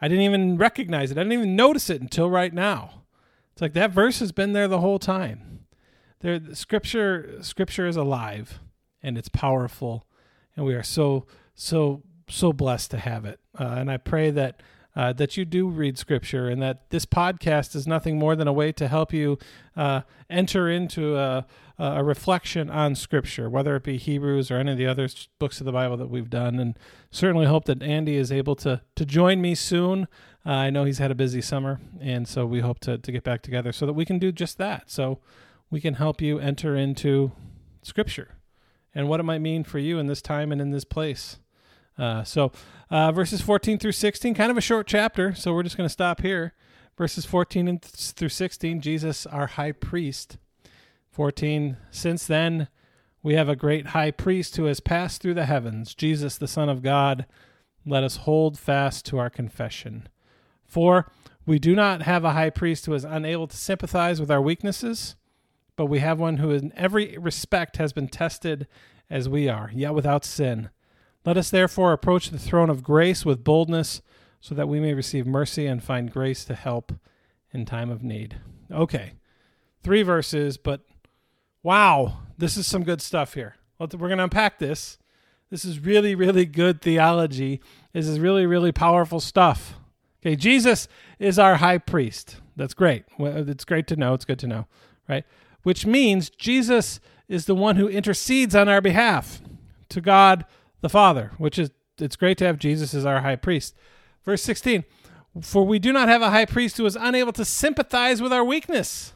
I 0.00 0.08
didn't 0.08 0.24
even 0.24 0.56
recognize 0.56 1.10
it. 1.10 1.18
I 1.18 1.22
didn't 1.22 1.32
even 1.32 1.56
notice 1.56 1.88
it 1.88 2.00
until 2.00 2.28
right 2.28 2.52
now. 2.52 3.02
It's 3.52 3.62
like 3.62 3.72
that 3.74 3.92
verse 3.92 4.18
has 4.18 4.32
been 4.32 4.52
there 4.52 4.68
the 4.68 4.80
whole 4.80 4.98
time. 4.98 5.66
There, 6.20 6.40
scripture, 6.54 7.38
scripture 7.40 7.86
is 7.86 7.96
alive, 7.96 8.60
and 9.02 9.16
it's 9.16 9.28
powerful, 9.28 10.06
and 10.56 10.66
we 10.66 10.74
are 10.74 10.82
so, 10.82 11.26
so, 11.54 12.02
so 12.28 12.52
blessed 12.52 12.90
to 12.92 12.98
have 12.98 13.24
it. 13.24 13.38
Uh, 13.58 13.64
and 13.64 13.90
I 13.90 13.98
pray 13.98 14.30
that 14.30 14.60
uh, 14.96 15.12
that 15.12 15.36
you 15.36 15.44
do 15.44 15.68
read 15.68 15.98
Scripture, 15.98 16.48
and 16.48 16.62
that 16.62 16.88
this 16.90 17.04
podcast 17.04 17.74
is 17.74 17.86
nothing 17.86 18.18
more 18.18 18.36
than 18.36 18.46
a 18.46 18.52
way 18.52 18.72
to 18.72 18.88
help 18.88 19.12
you 19.12 19.38
uh, 19.76 20.02
enter 20.30 20.68
into 20.68 21.16
a, 21.16 21.46
a 21.78 22.04
reflection 22.04 22.70
on 22.70 22.94
Scripture, 22.94 23.50
whether 23.50 23.74
it 23.76 23.82
be 23.82 23.96
Hebrews 23.96 24.50
or 24.50 24.58
any 24.58 24.72
of 24.72 24.78
the 24.78 24.86
other 24.86 25.08
books 25.38 25.60
of 25.60 25.66
the 25.66 25.72
Bible 25.72 25.96
that 25.96 26.10
we've 26.10 26.30
done. 26.30 26.60
And 26.60 26.78
certainly 27.10 27.46
hope 27.46 27.64
that 27.64 27.82
Andy 27.82 28.16
is 28.16 28.30
able 28.30 28.54
to 28.56 28.82
to 28.94 29.04
join 29.04 29.40
me 29.40 29.54
soon. 29.54 30.06
Uh, 30.46 30.50
I 30.50 30.70
know 30.70 30.84
he's 30.84 30.98
had 30.98 31.10
a 31.10 31.16
busy 31.16 31.40
summer, 31.40 31.80
and 32.00 32.28
so 32.28 32.46
we 32.46 32.60
hope 32.60 32.78
to 32.80 32.98
to 32.98 33.12
get 33.12 33.24
back 33.24 33.42
together 33.42 33.72
so 33.72 33.86
that 33.86 33.94
we 33.94 34.04
can 34.04 34.18
do 34.18 34.30
just 34.30 34.58
that. 34.58 34.90
So 34.90 35.18
we 35.70 35.80
can 35.80 35.94
help 35.94 36.20
you 36.20 36.38
enter 36.38 36.76
into 36.76 37.32
Scripture 37.82 38.36
and 38.94 39.08
what 39.08 39.18
it 39.18 39.24
might 39.24 39.40
mean 39.40 39.64
for 39.64 39.78
you 39.78 39.98
in 39.98 40.06
this 40.06 40.22
time 40.22 40.52
and 40.52 40.60
in 40.60 40.70
this 40.70 40.84
place. 40.84 41.38
Uh, 41.98 42.24
so, 42.24 42.52
uh, 42.90 43.12
verses 43.12 43.40
14 43.40 43.78
through 43.78 43.92
16, 43.92 44.34
kind 44.34 44.50
of 44.50 44.58
a 44.58 44.62
short 44.62 44.86
chapter, 44.86 45.34
so 45.34 45.52
we're 45.52 45.62
just 45.62 45.76
going 45.76 45.88
to 45.88 45.92
stop 45.92 46.20
here. 46.20 46.54
Verses 46.96 47.24
14 47.24 47.78
through 47.80 48.28
16, 48.28 48.80
Jesus, 48.80 49.26
our 49.26 49.46
high 49.46 49.72
priest. 49.72 50.38
14, 51.10 51.76
since 51.90 52.26
then 52.26 52.68
we 53.22 53.34
have 53.34 53.48
a 53.48 53.56
great 53.56 53.88
high 53.88 54.10
priest 54.10 54.56
who 54.56 54.64
has 54.64 54.80
passed 54.80 55.22
through 55.22 55.34
the 55.34 55.46
heavens, 55.46 55.94
Jesus, 55.94 56.36
the 56.36 56.46
Son 56.46 56.68
of 56.68 56.82
God. 56.82 57.26
Let 57.86 58.04
us 58.04 58.16
hold 58.18 58.58
fast 58.58 59.06
to 59.06 59.18
our 59.18 59.30
confession. 59.30 60.08
For 60.66 61.10
we 61.46 61.58
do 61.58 61.74
not 61.74 62.02
have 62.02 62.24
a 62.24 62.32
high 62.32 62.50
priest 62.50 62.86
who 62.86 62.94
is 62.94 63.04
unable 63.04 63.46
to 63.46 63.56
sympathize 63.56 64.20
with 64.20 64.30
our 64.30 64.42
weaknesses, 64.42 65.16
but 65.74 65.86
we 65.86 66.00
have 66.00 66.18
one 66.18 66.36
who 66.36 66.50
in 66.50 66.72
every 66.76 67.16
respect 67.16 67.76
has 67.78 67.92
been 67.92 68.08
tested 68.08 68.66
as 69.08 69.28
we 69.28 69.48
are, 69.48 69.70
yet 69.72 69.94
without 69.94 70.24
sin. 70.24 70.70
Let 71.24 71.36
us 71.36 71.50
therefore 71.50 71.92
approach 71.92 72.30
the 72.30 72.38
throne 72.38 72.70
of 72.70 72.82
grace 72.82 73.24
with 73.24 73.44
boldness 73.44 74.02
so 74.40 74.54
that 74.54 74.68
we 74.68 74.78
may 74.78 74.92
receive 74.92 75.26
mercy 75.26 75.66
and 75.66 75.82
find 75.82 76.12
grace 76.12 76.44
to 76.44 76.54
help 76.54 76.92
in 77.52 77.64
time 77.64 77.90
of 77.90 78.02
need. 78.02 78.40
Okay, 78.70 79.12
three 79.82 80.02
verses, 80.02 80.56
but 80.56 80.82
wow, 81.62 82.18
this 82.36 82.56
is 82.56 82.66
some 82.66 82.84
good 82.84 83.00
stuff 83.00 83.34
here. 83.34 83.56
We're 83.78 83.86
going 83.86 84.18
to 84.18 84.24
unpack 84.24 84.58
this. 84.58 84.98
This 85.50 85.64
is 85.64 85.80
really, 85.80 86.14
really 86.14 86.46
good 86.46 86.82
theology. 86.82 87.60
This 87.92 88.06
is 88.06 88.18
really, 88.18 88.44
really 88.44 88.72
powerful 88.72 89.20
stuff. 89.20 89.74
Okay, 90.20 90.36
Jesus 90.36 90.88
is 91.18 91.38
our 91.38 91.56
high 91.56 91.78
priest. 91.78 92.36
That's 92.56 92.74
great. 92.74 93.04
It's 93.18 93.64
great 93.64 93.86
to 93.88 93.96
know. 93.96 94.14
It's 94.14 94.24
good 94.24 94.38
to 94.40 94.46
know, 94.46 94.66
right? 95.08 95.24
Which 95.62 95.86
means 95.86 96.28
Jesus 96.30 97.00
is 97.28 97.46
the 97.46 97.54
one 97.54 97.76
who 97.76 97.88
intercedes 97.88 98.54
on 98.54 98.68
our 98.68 98.80
behalf 98.80 99.40
to 99.90 100.00
God 100.00 100.44
the 100.84 100.90
Father, 100.90 101.30
which 101.38 101.58
is 101.58 101.70
it's 101.98 102.14
great 102.14 102.36
to 102.36 102.44
have 102.44 102.58
Jesus 102.58 102.92
as 102.92 103.06
our 103.06 103.22
high 103.22 103.36
priest. 103.36 103.74
Verse 104.22 104.42
16, 104.42 104.84
for 105.40 105.64
we 105.64 105.78
do 105.78 105.94
not 105.94 106.10
have 106.10 106.20
a 106.20 106.28
high 106.28 106.44
priest 106.44 106.76
who 106.76 106.84
is 106.84 106.94
unable 106.94 107.32
to 107.32 107.44
sympathize 107.46 108.20
with 108.20 108.34
our 108.34 108.44
weakness, 108.44 109.14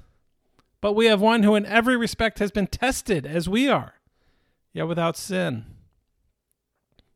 but 0.81 0.95
we 0.95 1.05
have 1.05 1.21
one 1.21 1.43
who 1.43 1.55
in 1.55 1.67
every 1.67 1.95
respect 1.95 2.39
has 2.39 2.51
been 2.51 2.69
tested 2.69 3.27
as 3.27 3.51
we 3.51 3.69
are, 3.69 3.93
yet 4.73 4.89
without 4.89 5.15
sin. 5.15 5.67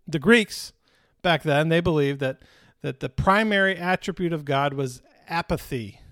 The 0.07 0.19
Greeks 0.19 0.75
back 1.23 1.45
then, 1.45 1.71
they 1.71 1.81
believed 1.81 2.21
that 2.21 2.43
that 2.83 3.01
the 3.01 3.09
primary 3.09 3.79
attribute 3.79 4.35
of 4.35 4.45
God 4.45 4.75
was 4.75 5.01
apathy. 5.31 6.03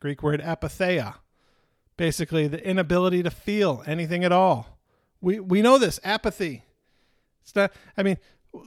Greek 0.00 0.20
word 0.20 0.40
apatheia. 0.40 1.14
Basically 1.96 2.48
the 2.48 2.66
inability 2.66 3.22
to 3.22 3.30
feel 3.30 3.84
anything 3.86 4.24
at 4.24 4.32
all. 4.32 4.80
We 5.20 5.38
we 5.38 5.62
know 5.62 5.78
this, 5.78 6.00
apathy. 6.02 6.63
It's 7.44 7.54
not. 7.54 7.72
I 7.96 8.02
mean, 8.02 8.18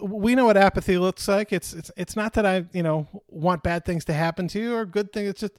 we 0.02 0.36
know 0.36 0.46
what 0.46 0.58
apathy 0.58 0.98
looks 0.98 1.28
like. 1.28 1.52
It's 1.52 1.74
it's 1.74 1.92
it's 1.98 2.16
not 2.16 2.34
that 2.34 2.46
I 2.46 2.66
you 2.72 2.84
know 2.84 3.08
want 3.28 3.64
bad 3.64 3.86
things 3.86 4.06
to 4.06 4.14
happen 4.14 4.48
to 4.50 4.60
you 4.60 4.76
or 4.76 4.86
good 4.86 5.12
things. 5.12 5.30
It's 5.30 5.42
just 5.42 5.54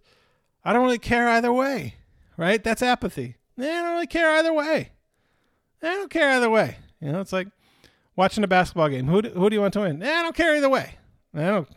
I 0.64 0.72
don't 0.72 0.84
really 0.84 0.98
care 0.98 1.28
either 1.28 1.52
way. 1.52 1.94
Right? 2.36 2.62
That's 2.62 2.82
apathy. 2.82 3.36
I 3.58 3.62
don't 3.62 3.92
really 3.92 4.06
care 4.06 4.36
either 4.36 4.52
way. 4.52 4.92
I 5.82 5.94
don't 5.94 6.10
care 6.10 6.30
either 6.30 6.48
way. 6.48 6.76
You 7.00 7.12
know, 7.12 7.20
it's 7.20 7.32
like 7.32 7.48
watching 8.16 8.44
a 8.44 8.48
basketball 8.48 8.88
game. 8.88 9.06
Who 9.06 9.22
do, 9.22 9.30
who 9.30 9.50
do 9.50 9.54
you 9.54 9.60
want 9.60 9.72
to 9.74 9.80
win? 9.80 10.02
I 10.02 10.22
don't 10.22 10.36
care 10.36 10.56
either 10.56 10.68
way. 10.68 10.94
I 11.34 11.42
don't. 11.42 11.68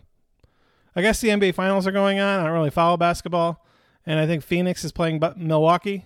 I 0.96 1.02
guess 1.02 1.22
the 1.22 1.30
NBA 1.30 1.56
finals 1.56 1.88
are 1.88 1.92
going 1.92 2.20
on. 2.20 2.40
I 2.40 2.44
don't 2.44 2.54
really 2.54 2.70
follow 2.70 2.98
basketball, 2.98 3.66
and 4.06 4.20
I 4.20 4.28
think 4.28 4.44
Phoenix 4.44 4.84
is 4.84 4.92
playing 4.92 5.22
Milwaukee. 5.38 6.06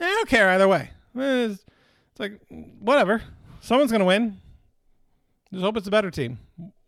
I 0.00 0.04
don't 0.04 0.28
care 0.28 0.50
either 0.50 0.66
way. 0.66 0.90
It's, 1.14 1.64
it's 2.10 2.20
like 2.20 2.40
whatever. 2.80 3.22
Someone's 3.60 3.92
gonna 3.92 4.04
win. 4.04 4.40
Just 5.54 5.62
hope 5.62 5.76
it's 5.76 5.86
a 5.86 5.90
better 5.90 6.10
team. 6.10 6.38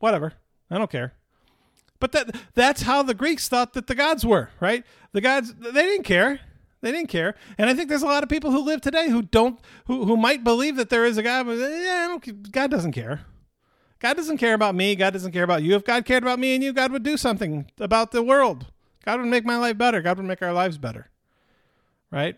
Whatever. 0.00 0.32
I 0.70 0.78
don't 0.78 0.90
care. 0.90 1.12
But 2.00 2.10
that 2.12 2.36
that's 2.54 2.82
how 2.82 3.04
the 3.04 3.14
Greeks 3.14 3.48
thought 3.48 3.74
that 3.74 3.86
the 3.86 3.94
gods 3.94 4.26
were, 4.26 4.50
right? 4.58 4.84
The 5.12 5.20
gods 5.20 5.54
they 5.54 5.70
didn't 5.70 6.02
care. 6.02 6.40
They 6.80 6.90
didn't 6.90 7.08
care. 7.08 7.36
And 7.56 7.70
I 7.70 7.74
think 7.74 7.88
there's 7.88 8.02
a 8.02 8.06
lot 8.06 8.24
of 8.24 8.28
people 8.28 8.50
who 8.50 8.60
live 8.60 8.80
today 8.80 9.08
who 9.08 9.22
don't 9.22 9.60
who 9.86 10.04
who 10.04 10.16
might 10.16 10.42
believe 10.42 10.74
that 10.76 10.90
there 10.90 11.04
is 11.04 11.16
a 11.16 11.22
God, 11.22 11.46
but 11.46 11.58
yeah, 11.58 12.18
God 12.50 12.72
doesn't 12.72 12.92
care. 12.92 13.20
God 14.00 14.16
doesn't 14.16 14.38
care 14.38 14.54
about 14.54 14.74
me. 14.74 14.96
God 14.96 15.12
doesn't 15.12 15.32
care 15.32 15.44
about 15.44 15.62
you. 15.62 15.76
If 15.76 15.84
God 15.84 16.04
cared 16.04 16.24
about 16.24 16.40
me 16.40 16.54
and 16.54 16.62
you, 16.62 16.72
God 16.72 16.90
would 16.90 17.04
do 17.04 17.16
something 17.16 17.70
about 17.78 18.10
the 18.10 18.22
world. 18.22 18.66
God 19.04 19.20
would 19.20 19.28
make 19.28 19.44
my 19.44 19.56
life 19.56 19.78
better. 19.78 20.02
God 20.02 20.16
would 20.16 20.26
make 20.26 20.42
our 20.42 20.52
lives 20.52 20.76
better. 20.76 21.08
Right? 22.10 22.36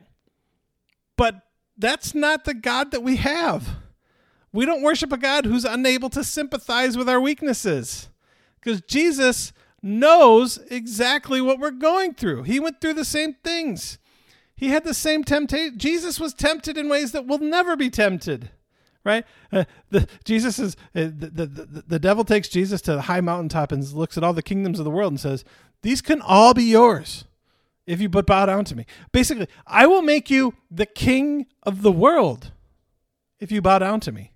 But 1.17 1.41
that's 1.77 2.15
not 2.15 2.45
the 2.45 2.55
God 2.55 2.91
that 2.91 3.03
we 3.03 3.17
have. 3.17 3.69
We 4.53 4.65
don't 4.65 4.83
worship 4.83 5.13
a 5.13 5.19
God 5.19 5.45
who's 5.45 5.65
unable 5.65 6.09
to 6.11 6.25
sympathize 6.25 6.97
with 6.97 7.09
our 7.09 7.21
weaknesses 7.21 8.09
because 8.61 8.81
Jesus 8.83 9.53
knows 9.83 10.59
exactly 10.71 11.41
what 11.41 11.59
we're 11.59 11.71
going 11.71 12.15
through. 12.15 12.45
He 12.45 12.59
went 12.59 12.81
through 12.81 12.95
the 12.95 13.05
same 13.05 13.35
things. 13.45 13.99
He 14.57 14.69
had 14.69 14.85
the 14.85 14.95
same 14.95 15.23
temptation. 15.23 15.79
Jesus 15.79 16.19
was 16.19 16.35
tempted 16.35 16.77
in 16.77 16.89
ways 16.89 17.13
that 17.13 17.27
will 17.27 17.39
never 17.39 17.77
be 17.77 17.91
tempted. 17.91 18.51
Right? 19.05 19.25
Uh, 19.53 19.65
the 19.91 20.09
Jesus 20.25 20.59
is 20.59 20.77
uh, 20.95 21.05
the, 21.05 21.31
the, 21.33 21.47
the 21.47 21.85
the 21.87 21.99
devil 21.99 22.25
takes 22.25 22.49
Jesus 22.49 22.83
to 22.83 22.95
the 22.95 23.03
high 23.03 23.21
mountaintop 23.21 23.73
and 23.73 23.89
looks 23.93 24.19
at 24.19 24.25
all 24.25 24.33
the 24.33 24.43
kingdoms 24.43 24.79
of 24.79 24.85
the 24.85 24.91
world 24.91 25.13
and 25.13 25.21
says, 25.21 25.45
"These 25.83 26.03
can 26.03 26.21
all 26.21 26.53
be 26.53 26.65
yours 26.65 27.25
if 27.87 28.01
you 28.01 28.09
but 28.09 28.27
bow 28.27 28.47
down 28.47 28.65
to 28.67 28.77
me." 28.77 28.85
Basically, 29.13 29.47
I 29.67 29.87
will 29.87 30.03
make 30.03 30.29
you 30.29 30.55
the 30.71 30.85
king 30.85 31.47
of 31.63 31.81
the 31.83 31.93
world 31.93 32.51
if 33.39 33.51
you 33.51 33.63
bow 33.63 33.79
down 33.79 34.01
to 34.01 34.13
me. 34.13 34.33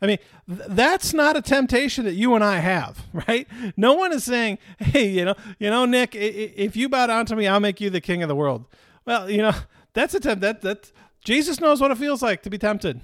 I 0.00 0.06
mean, 0.06 0.18
th- 0.48 0.60
that's 0.68 1.12
not 1.12 1.36
a 1.36 1.42
temptation 1.42 2.04
that 2.04 2.14
you 2.14 2.34
and 2.34 2.44
I 2.44 2.58
have, 2.58 3.04
right? 3.28 3.46
No 3.76 3.94
one 3.94 4.12
is 4.12 4.24
saying, 4.24 4.58
"Hey, 4.78 5.08
you 5.10 5.24
know, 5.24 5.34
you 5.58 5.70
know, 5.70 5.84
Nick, 5.84 6.14
I- 6.14 6.18
if 6.18 6.76
you 6.76 6.88
bow 6.88 7.06
down 7.06 7.26
to 7.26 7.36
me, 7.36 7.46
I'll 7.46 7.60
make 7.60 7.80
you 7.80 7.90
the 7.90 8.00
king 8.00 8.22
of 8.22 8.28
the 8.28 8.36
world." 8.36 8.64
Well, 9.04 9.30
you 9.30 9.38
know, 9.38 9.54
that's 9.94 10.14
a 10.14 10.20
temp- 10.20 10.40
that 10.40 10.62
that 10.62 10.92
Jesus 11.24 11.60
knows 11.60 11.80
what 11.80 11.90
it 11.90 11.98
feels 11.98 12.22
like 12.22 12.42
to 12.42 12.50
be 12.50 12.58
tempted. 12.58 13.00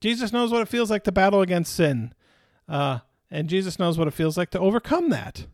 Jesus 0.00 0.32
knows 0.32 0.50
what 0.50 0.62
it 0.62 0.68
feels 0.68 0.90
like 0.90 1.04
to 1.04 1.12
battle 1.12 1.40
against 1.40 1.74
sin, 1.74 2.12
uh, 2.68 2.98
and 3.30 3.48
Jesus 3.48 3.78
knows 3.78 3.96
what 3.98 4.08
it 4.08 4.14
feels 4.14 4.36
like 4.36 4.50
to 4.50 4.58
overcome 4.58 5.10
that. 5.10 5.46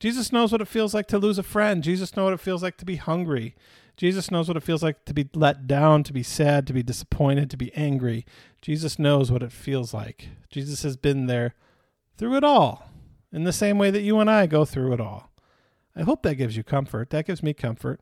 Jesus 0.00 0.32
knows 0.32 0.52
what 0.52 0.60
it 0.60 0.68
feels 0.68 0.92
like 0.92 1.06
to 1.06 1.18
lose 1.18 1.38
a 1.38 1.42
friend. 1.42 1.82
Jesus 1.82 2.16
knows 2.16 2.24
what 2.26 2.32
it 2.34 2.40
feels 2.40 2.62
like 2.62 2.76
to 2.78 2.84
be 2.84 2.96
hungry. 2.96 3.54
Jesus 3.96 4.30
knows 4.30 4.48
what 4.48 4.56
it 4.56 4.62
feels 4.62 4.82
like 4.82 5.04
to 5.06 5.14
be 5.14 5.28
let 5.34 5.66
down, 5.66 6.02
to 6.02 6.12
be 6.12 6.22
sad, 6.22 6.66
to 6.66 6.72
be 6.72 6.82
disappointed, 6.82 7.50
to 7.50 7.56
be 7.56 7.74
angry. 7.74 8.26
Jesus 8.60 8.98
knows 8.98 9.32
what 9.32 9.42
it 9.42 9.52
feels 9.52 9.94
like. 9.94 10.28
Jesus 10.50 10.82
has 10.82 10.96
been 10.96 11.26
there 11.26 11.54
through 12.16 12.36
it 12.36 12.44
all 12.44 12.90
in 13.32 13.44
the 13.44 13.52
same 13.52 13.78
way 13.78 13.90
that 13.90 14.02
you 14.02 14.18
and 14.18 14.30
I 14.30 14.46
go 14.46 14.64
through 14.64 14.92
it 14.92 15.00
all. 15.00 15.30
I 15.94 16.02
hope 16.02 16.22
that 16.22 16.34
gives 16.34 16.56
you 16.56 16.62
comfort. 16.62 17.10
That 17.10 17.26
gives 17.26 17.42
me 17.42 17.54
comfort. 17.54 18.00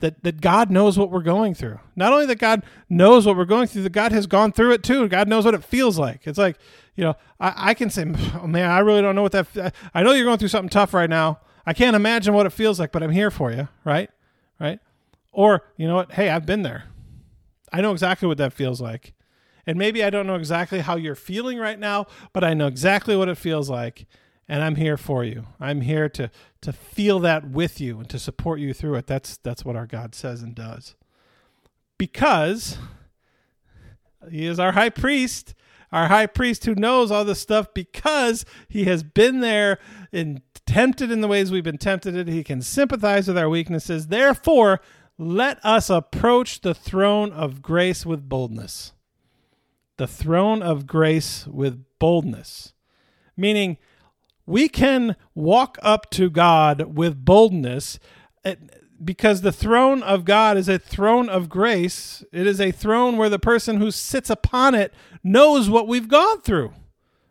That, 0.00 0.22
that 0.22 0.40
God 0.40 0.70
knows 0.70 0.96
what 0.96 1.10
we're 1.10 1.22
going 1.22 1.54
through. 1.54 1.80
Not 1.96 2.12
only 2.12 2.24
that 2.26 2.38
God 2.38 2.62
knows 2.88 3.26
what 3.26 3.36
we're 3.36 3.44
going 3.44 3.66
through, 3.66 3.82
that 3.82 3.92
God 3.92 4.12
has 4.12 4.26
gone 4.26 4.52
through 4.52 4.72
it 4.72 4.82
too. 4.82 5.08
God 5.08 5.28
knows 5.28 5.44
what 5.44 5.54
it 5.54 5.64
feels 5.64 5.98
like. 5.98 6.26
It's 6.26 6.38
like, 6.38 6.56
you 6.94 7.04
know, 7.04 7.16
I, 7.40 7.70
I 7.70 7.74
can 7.74 7.90
say, 7.90 8.04
oh, 8.40 8.46
man, 8.46 8.70
I 8.70 8.78
really 8.78 9.02
don't 9.02 9.16
know 9.16 9.22
what 9.22 9.32
that. 9.32 9.74
I 9.92 10.02
know 10.02 10.12
you're 10.12 10.24
going 10.24 10.38
through 10.38 10.48
something 10.48 10.70
tough 10.70 10.94
right 10.94 11.10
now. 11.10 11.40
I 11.66 11.74
can't 11.74 11.96
imagine 11.96 12.32
what 12.32 12.46
it 12.46 12.50
feels 12.50 12.78
like, 12.78 12.92
but 12.92 13.02
I'm 13.02 13.10
here 13.10 13.30
for 13.30 13.50
you, 13.50 13.68
right? 13.84 14.08
Right? 14.60 14.78
Or, 15.32 15.64
you 15.76 15.86
know 15.86 15.96
what? 15.96 16.12
Hey, 16.12 16.30
I've 16.30 16.46
been 16.46 16.62
there. 16.62 16.84
I 17.72 17.80
know 17.80 17.92
exactly 17.92 18.26
what 18.26 18.38
that 18.38 18.52
feels 18.52 18.80
like. 18.80 19.14
And 19.66 19.78
maybe 19.78 20.02
I 20.02 20.10
don't 20.10 20.26
know 20.26 20.36
exactly 20.36 20.80
how 20.80 20.96
you're 20.96 21.14
feeling 21.14 21.58
right 21.58 21.78
now, 21.78 22.06
but 22.32 22.42
I 22.42 22.54
know 22.54 22.66
exactly 22.66 23.14
what 23.16 23.28
it 23.28 23.36
feels 23.36 23.68
like. 23.68 24.06
And 24.48 24.62
I'm 24.62 24.76
here 24.76 24.96
for 24.96 25.24
you. 25.24 25.44
I'm 25.60 25.82
here 25.82 26.08
to 26.08 26.30
to 26.62 26.72
feel 26.72 27.18
that 27.20 27.50
with 27.50 27.78
you 27.78 27.98
and 27.98 28.08
to 28.08 28.18
support 28.18 28.60
you 28.60 28.72
through 28.72 28.94
it. 28.94 29.06
That's 29.06 29.36
that's 29.36 29.66
what 29.66 29.76
our 29.76 29.86
God 29.86 30.14
says 30.14 30.42
and 30.42 30.54
does. 30.54 30.96
Because 31.98 32.78
he 34.30 34.46
is 34.46 34.58
our 34.58 34.72
high 34.72 34.88
priest, 34.88 35.54
our 35.92 36.08
high 36.08 36.26
priest 36.26 36.64
who 36.64 36.74
knows 36.74 37.10
all 37.10 37.26
this 37.26 37.40
stuff 37.40 37.74
because 37.74 38.46
he 38.68 38.84
has 38.84 39.02
been 39.02 39.40
there 39.40 39.78
and 40.14 40.40
tempted 40.66 41.10
in 41.10 41.20
the 41.20 41.28
ways 41.28 41.50
we've 41.50 41.62
been 41.62 41.76
tempted. 41.76 42.26
He 42.26 42.42
can 42.42 42.62
sympathize 42.62 43.28
with 43.28 43.36
our 43.36 43.50
weaknesses. 43.50 44.06
Therefore, 44.06 44.80
let 45.18 45.58
us 45.64 45.90
approach 45.90 46.60
the 46.60 46.74
throne 46.74 47.32
of 47.32 47.60
grace 47.60 48.06
with 48.06 48.28
boldness. 48.28 48.92
The 49.96 50.06
throne 50.06 50.62
of 50.62 50.86
grace 50.86 51.44
with 51.48 51.84
boldness. 51.98 52.72
Meaning, 53.36 53.78
we 54.46 54.68
can 54.68 55.16
walk 55.34 55.76
up 55.82 56.08
to 56.10 56.30
God 56.30 56.96
with 56.96 57.24
boldness 57.24 57.98
eh, 58.44 58.54
because 59.04 59.40
the 59.40 59.52
throne 59.52 60.02
of 60.04 60.24
God 60.24 60.56
is 60.56 60.68
a 60.68 60.78
throne 60.78 61.28
of 61.28 61.48
grace. 61.48 62.24
It 62.32 62.46
is 62.46 62.60
a 62.60 62.70
throne 62.70 63.16
where 63.16 63.28
the 63.28 63.38
person 63.40 63.80
who 63.80 63.90
sits 63.90 64.30
upon 64.30 64.74
it 64.74 64.94
knows 65.24 65.68
what 65.68 65.88
we've 65.88 66.08
gone 66.08 66.40
through, 66.40 66.72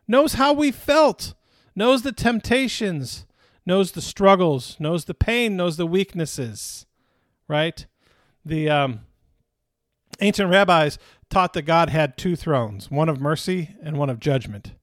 knows 0.08 0.34
how 0.34 0.52
we 0.52 0.72
felt, 0.72 1.34
knows 1.74 2.02
the 2.02 2.12
temptations, 2.12 3.26
knows 3.66 3.94
the 3.94 4.02
struggles, 4.02 4.76
knows 4.80 5.06
the 5.06 5.14
pain, 5.14 5.58
knows 5.58 5.78
the 5.78 5.88
weaknesses, 5.88 6.86
right? 7.48 7.86
The 8.46 8.70
um, 8.70 9.02
ancient 10.20 10.50
rabbis 10.50 10.98
taught 11.30 11.54
that 11.54 11.64
God 11.64 11.90
had 11.90 12.18
two 12.18 12.36
thrones, 12.36 12.90
one 12.90 13.10
of 13.10 13.20
mercy 13.20 13.76
and 13.82 13.98
one 13.98 14.10
of 14.10 14.20
judgment. 14.20 14.74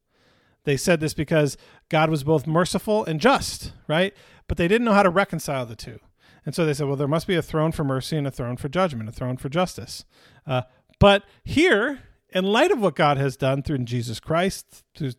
They 0.64 0.76
said 0.76 1.00
this 1.00 1.14
because 1.14 1.56
God 1.88 2.11
was 2.11 2.25
both 2.25 2.47
merciful 2.47 3.04
and 3.04 3.21
just, 3.21 3.73
right? 3.87 4.14
But 4.49 4.56
they 4.56 4.68
didn't 4.68 4.85
know 4.85 4.92
how 4.92 5.02
to 5.02 5.11
reconcile 5.11 5.66
the 5.66 5.76
two. 5.76 6.00
And 6.47 6.54
so 6.54 6.66
they 6.66 6.75
said, 6.75 6.87
well, 6.87 6.97
there 6.97 7.09
must 7.09 7.26
be 7.26 7.37
a 7.37 7.42
throne 7.42 7.73
for 7.73 7.85
mercy 7.85 8.16
and 8.16 8.26
a 8.26 8.30
throne 8.30 8.56
for 8.56 8.68
judgment, 8.68 9.09
a 9.09 9.12
throne 9.12 9.37
for 9.37 9.49
justice. 9.49 10.04
Uh, 10.47 10.62
but 10.99 11.25
here, 11.42 12.00
in 12.30 12.44
light 12.44 12.71
of 12.71 12.80
what 12.80 12.97
God 12.97 13.16
has 13.16 13.37
done 13.37 13.62
through 13.62 13.78
Jesus 13.78 14.21
Christ, 14.21 14.85
through 14.94 15.12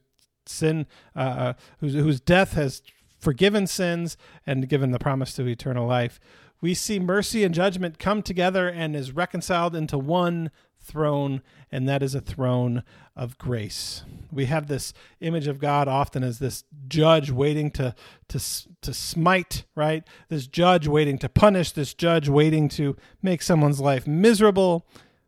sin, 0.45 0.85
uh, 1.15 1.19
uh, 1.19 1.53
whose, 1.79 1.93
whose 1.93 2.19
death 2.19 2.53
has 2.53 2.81
forgiven 3.19 3.65
sins 3.65 4.17
and 4.45 4.69
given 4.69 4.91
the 4.91 4.99
promise 4.99 5.33
to 5.33 5.47
eternal 5.47 5.87
life, 5.87 6.19
we 6.65 6.73
see 6.73 6.97
mercy 6.97 7.43
and 7.43 7.53
judgment 7.53 7.99
come 7.99 8.23
together 8.23 8.67
and 8.67 8.95
is 8.95 9.11
reconciled 9.11 9.75
into 9.75 9.99
one 9.99 10.49
throne, 10.79 11.43
and 11.71 11.87
that 11.87 12.01
is 12.01 12.15
a 12.15 12.19
throne 12.19 12.81
of 13.15 13.37
grace. 13.37 14.03
We 14.31 14.45
have 14.45 14.65
this 14.65 14.91
image 15.19 15.45
of 15.45 15.59
God 15.59 15.87
often 15.87 16.23
as 16.23 16.39
this 16.39 16.63
judge 16.87 17.29
waiting 17.29 17.69
to 17.73 17.93
to 18.29 18.39
to 18.81 18.93
smite, 18.95 19.65
right? 19.75 20.03
This 20.29 20.47
judge 20.47 20.87
waiting 20.87 21.19
to 21.19 21.29
punish, 21.29 21.71
this 21.71 21.93
judge 21.93 22.29
waiting 22.29 22.67
to 22.69 22.97
make 23.21 23.43
someone's 23.43 23.79
life 23.79 24.07
miserable. 24.07 24.87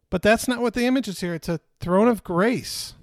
But 0.10 0.24
that's 0.24 0.48
not 0.48 0.62
what 0.62 0.74
the 0.74 0.88
image 0.88 1.08
is 1.08 1.20
here. 1.20 1.36
It's 1.36 1.50
a 1.50 1.60
throne 1.80 2.08
of 2.08 2.24
grace. 2.24 2.96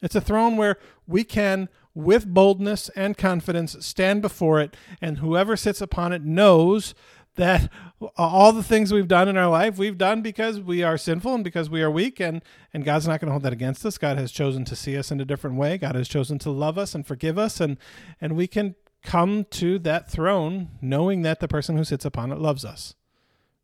It's 0.00 0.14
a 0.14 0.20
throne 0.20 0.56
where 0.56 0.76
we 1.08 1.24
can 1.24 1.68
with 1.92 2.32
boldness 2.32 2.88
and 2.90 3.18
confidence 3.18 3.76
stand 3.80 4.22
before 4.22 4.60
it 4.60 4.76
and 5.00 5.18
whoever 5.18 5.56
sits 5.56 5.80
upon 5.80 6.12
it 6.12 6.22
knows 6.22 6.94
that 7.40 7.70
all 8.16 8.52
the 8.52 8.62
things 8.62 8.92
we've 8.92 9.08
done 9.08 9.26
in 9.26 9.36
our 9.36 9.48
life 9.48 9.78
we've 9.78 9.96
done 9.96 10.20
because 10.20 10.60
we 10.60 10.82
are 10.82 10.98
sinful 10.98 11.34
and 11.34 11.42
because 11.42 11.70
we 11.70 11.82
are 11.82 11.90
weak 11.90 12.20
and 12.20 12.42
and 12.74 12.84
God's 12.84 13.08
not 13.08 13.18
going 13.18 13.28
to 13.28 13.32
hold 13.32 13.42
that 13.44 13.52
against 13.52 13.84
us. 13.84 13.96
God 13.96 14.18
has 14.18 14.30
chosen 14.30 14.64
to 14.66 14.76
see 14.76 14.96
us 14.96 15.10
in 15.10 15.20
a 15.20 15.24
different 15.24 15.56
way. 15.56 15.78
God 15.78 15.94
has 15.94 16.06
chosen 16.06 16.38
to 16.40 16.50
love 16.50 16.76
us 16.76 16.94
and 16.94 17.06
forgive 17.06 17.38
us 17.38 17.58
and 17.58 17.78
and 18.20 18.36
we 18.36 18.46
can 18.46 18.74
come 19.02 19.46
to 19.52 19.78
that 19.78 20.10
throne 20.10 20.68
knowing 20.82 21.22
that 21.22 21.40
the 21.40 21.48
person 21.48 21.78
who 21.78 21.84
sits 21.84 22.04
upon 22.04 22.30
it 22.30 22.38
loves 22.38 22.64
us. 22.64 22.94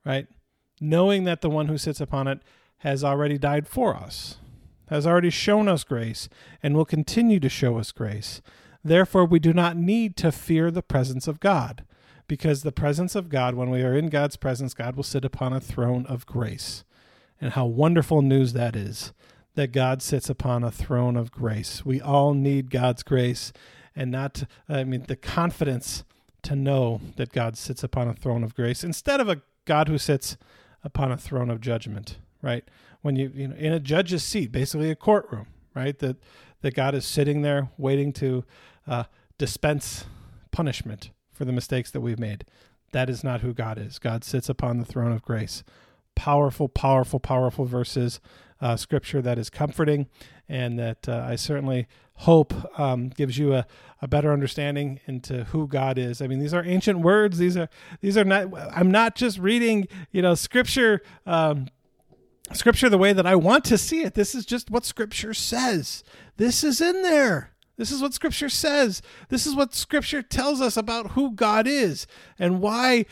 Right? 0.06 0.26
Knowing 0.80 1.24
that 1.24 1.42
the 1.42 1.50
one 1.50 1.68
who 1.68 1.76
sits 1.76 2.00
upon 2.00 2.28
it 2.28 2.40
has 2.78 3.04
already 3.04 3.36
died 3.36 3.68
for 3.68 3.94
us. 3.94 4.38
Has 4.88 5.06
already 5.06 5.30
shown 5.30 5.68
us 5.68 5.84
grace 5.84 6.30
and 6.62 6.74
will 6.74 6.86
continue 6.86 7.40
to 7.40 7.50
show 7.50 7.76
us 7.76 7.92
grace. 7.92 8.40
Therefore 8.82 9.26
we 9.26 9.38
do 9.38 9.52
not 9.52 9.76
need 9.76 10.16
to 10.16 10.32
fear 10.32 10.70
the 10.70 10.82
presence 10.82 11.28
of 11.28 11.40
God 11.40 11.84
because 12.28 12.62
the 12.62 12.72
presence 12.72 13.14
of 13.14 13.28
God, 13.28 13.54
when 13.54 13.70
we 13.70 13.82
are 13.82 13.94
in 13.94 14.08
God's 14.08 14.36
presence, 14.36 14.74
God 14.74 14.96
will 14.96 15.02
sit 15.02 15.24
upon 15.24 15.52
a 15.52 15.60
throne 15.60 16.06
of 16.06 16.26
grace. 16.26 16.84
And 17.40 17.52
how 17.52 17.66
wonderful 17.66 18.22
news 18.22 18.52
that 18.54 18.74
is 18.74 19.12
that 19.54 19.72
God 19.72 20.02
sits 20.02 20.28
upon 20.28 20.62
a 20.62 20.70
throne 20.70 21.16
of 21.16 21.32
grace. 21.32 21.84
We 21.84 22.00
all 22.00 22.34
need 22.34 22.70
God's 22.70 23.02
grace 23.02 23.52
and 23.94 24.10
not, 24.10 24.44
I 24.68 24.84
mean, 24.84 25.04
the 25.08 25.16
confidence 25.16 26.04
to 26.42 26.54
know 26.54 27.00
that 27.16 27.32
God 27.32 27.56
sits 27.56 27.82
upon 27.82 28.08
a 28.08 28.14
throne 28.14 28.44
of 28.44 28.54
grace 28.54 28.84
instead 28.84 29.20
of 29.20 29.28
a 29.28 29.40
God 29.64 29.88
who 29.88 29.98
sits 29.98 30.36
upon 30.84 31.10
a 31.10 31.16
throne 31.16 31.50
of 31.50 31.60
judgment, 31.60 32.18
right? 32.42 32.64
When 33.00 33.16
you, 33.16 33.32
you 33.34 33.48
know, 33.48 33.56
in 33.56 33.72
a 33.72 33.80
judge's 33.80 34.22
seat, 34.22 34.52
basically 34.52 34.90
a 34.90 34.94
courtroom, 34.94 35.46
right? 35.74 35.98
That, 35.98 36.16
that 36.60 36.74
God 36.74 36.94
is 36.94 37.06
sitting 37.06 37.40
there 37.42 37.70
waiting 37.78 38.12
to 38.14 38.44
uh, 38.86 39.04
dispense 39.38 40.04
punishment 40.52 41.10
for 41.36 41.44
the 41.44 41.52
mistakes 41.52 41.90
that 41.90 42.00
we've 42.00 42.18
made. 42.18 42.44
That 42.92 43.10
is 43.10 43.22
not 43.22 43.40
who 43.40 43.52
God 43.52 43.78
is. 43.78 43.98
God 43.98 44.24
sits 44.24 44.48
upon 44.48 44.78
the 44.78 44.84
throne 44.84 45.12
of 45.12 45.22
grace. 45.22 45.62
Powerful, 46.14 46.68
powerful, 46.68 47.20
powerful 47.20 47.66
verses, 47.66 48.20
uh, 48.60 48.76
scripture 48.76 49.20
that 49.20 49.38
is 49.38 49.50
comforting, 49.50 50.06
and 50.48 50.78
that 50.78 51.08
uh, 51.08 51.26
I 51.28 51.36
certainly 51.36 51.86
hope 52.20 52.54
um, 52.80 53.10
gives 53.10 53.36
you 53.36 53.54
a, 53.54 53.66
a 54.00 54.08
better 54.08 54.32
understanding 54.32 55.00
into 55.06 55.44
who 55.44 55.68
God 55.68 55.98
is. 55.98 56.22
I 56.22 56.26
mean, 56.26 56.38
these 56.38 56.54
are 56.54 56.64
ancient 56.64 57.00
words. 57.00 57.36
These 57.38 57.56
are 57.56 57.68
these 58.00 58.16
are 58.16 58.24
not. 58.24 58.48
I'm 58.74 58.90
not 58.90 59.14
just 59.14 59.38
reading, 59.38 59.88
you 60.10 60.22
know, 60.22 60.34
scripture. 60.34 61.02
Um, 61.26 61.68
scripture 62.52 62.88
the 62.88 62.98
way 62.98 63.12
that 63.12 63.26
I 63.26 63.34
want 63.34 63.64
to 63.66 63.76
see 63.76 64.02
it. 64.02 64.14
This 64.14 64.34
is 64.34 64.46
just 64.46 64.70
what 64.70 64.84
scripture 64.84 65.34
says. 65.34 66.04
This 66.36 66.64
is 66.64 66.80
in 66.80 67.02
there. 67.02 67.55
This 67.76 67.90
is 67.90 68.00
what 68.00 68.14
Scripture 68.14 68.48
says. 68.48 69.02
This 69.28 69.46
is 69.46 69.54
what 69.54 69.74
Scripture 69.74 70.22
tells 70.22 70.60
us 70.60 70.76
about 70.76 71.12
who 71.12 71.32
God 71.32 71.66
is 71.66 72.06
and 72.38 72.60
why 72.60 73.06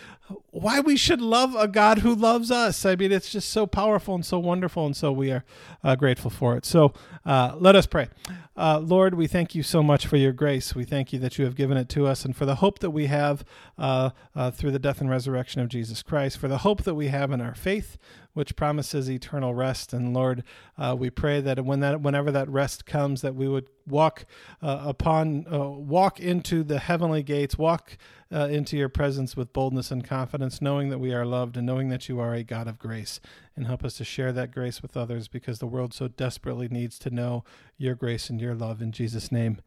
why 0.50 0.80
we 0.80 0.96
should 0.96 1.20
love 1.20 1.54
a 1.54 1.68
God 1.68 1.98
who 1.98 2.14
loves 2.14 2.50
us. 2.50 2.86
I 2.86 2.96
mean, 2.96 3.12
it's 3.12 3.30
just 3.30 3.50
so 3.50 3.66
powerful 3.66 4.14
and 4.14 4.24
so 4.24 4.38
wonderful, 4.38 4.86
and 4.86 4.96
so 4.96 5.12
we 5.12 5.30
are 5.30 5.44
uh, 5.82 5.96
grateful 5.96 6.30
for 6.30 6.56
it. 6.56 6.64
So 6.64 6.94
uh, 7.26 7.54
let 7.58 7.76
us 7.76 7.86
pray. 7.86 8.08
Uh, 8.56 8.78
Lord, 8.78 9.14
we 9.14 9.26
thank 9.26 9.54
you 9.54 9.62
so 9.62 9.82
much 9.82 10.06
for 10.06 10.16
your 10.16 10.32
grace. 10.32 10.74
We 10.74 10.84
thank 10.84 11.12
you 11.12 11.18
that 11.18 11.38
you 11.38 11.44
have 11.44 11.56
given 11.56 11.76
it 11.76 11.90
to 11.90 12.06
us, 12.06 12.24
and 12.24 12.34
for 12.34 12.46
the 12.46 12.56
hope 12.56 12.78
that 12.78 12.90
we 12.90 13.06
have 13.06 13.44
uh, 13.76 14.10
uh, 14.34 14.50
through 14.50 14.70
the 14.70 14.78
death 14.78 15.00
and 15.00 15.10
resurrection 15.10 15.60
of 15.60 15.68
Jesus 15.68 16.02
Christ, 16.02 16.38
for 16.38 16.48
the 16.48 16.58
hope 16.58 16.84
that 16.84 16.94
we 16.94 17.08
have 17.08 17.30
in 17.30 17.42
our 17.42 17.54
faith 17.54 17.98
which 18.34 18.56
promises 18.56 19.10
eternal 19.10 19.54
rest. 19.54 19.92
And 19.92 20.12
Lord, 20.12 20.44
uh, 20.76 20.94
we 20.98 21.08
pray 21.08 21.40
that 21.40 21.64
when 21.64 21.80
that 21.80 22.02
whenever 22.02 22.30
that 22.32 22.48
rest 22.48 22.84
comes, 22.84 23.22
that 23.22 23.34
we 23.34 23.48
would 23.48 23.68
walk 23.86 24.26
uh, 24.60 24.82
upon, 24.84 25.46
uh, 25.50 25.68
walk 25.70 26.20
into 26.20 26.62
the 26.62 26.80
heavenly 26.80 27.22
gates, 27.22 27.56
walk 27.56 27.96
uh, 28.32 28.48
into 28.50 28.76
your 28.76 28.88
presence 28.88 29.36
with 29.36 29.52
boldness 29.52 29.90
and 29.90 30.04
confidence, 30.04 30.60
knowing 30.60 30.90
that 30.90 30.98
we 30.98 31.14
are 31.14 31.24
loved 31.24 31.56
and 31.56 31.66
knowing 31.66 31.88
that 31.88 32.08
you 32.08 32.18
are 32.18 32.34
a 32.34 32.42
God 32.42 32.66
of 32.66 32.78
grace. 32.78 33.20
And 33.56 33.66
help 33.66 33.84
us 33.84 33.96
to 33.98 34.04
share 34.04 34.32
that 34.32 34.52
grace 34.52 34.82
with 34.82 34.96
others 34.96 35.28
because 35.28 35.60
the 35.60 35.66
world 35.66 35.94
so 35.94 36.08
desperately 36.08 36.68
needs 36.68 36.98
to 37.00 37.10
know 37.10 37.44
your 37.78 37.94
grace 37.94 38.28
and 38.28 38.40
your 38.40 38.54
love. 38.54 38.82
In 38.82 38.90
Jesus' 38.90 39.30
name, 39.30 39.60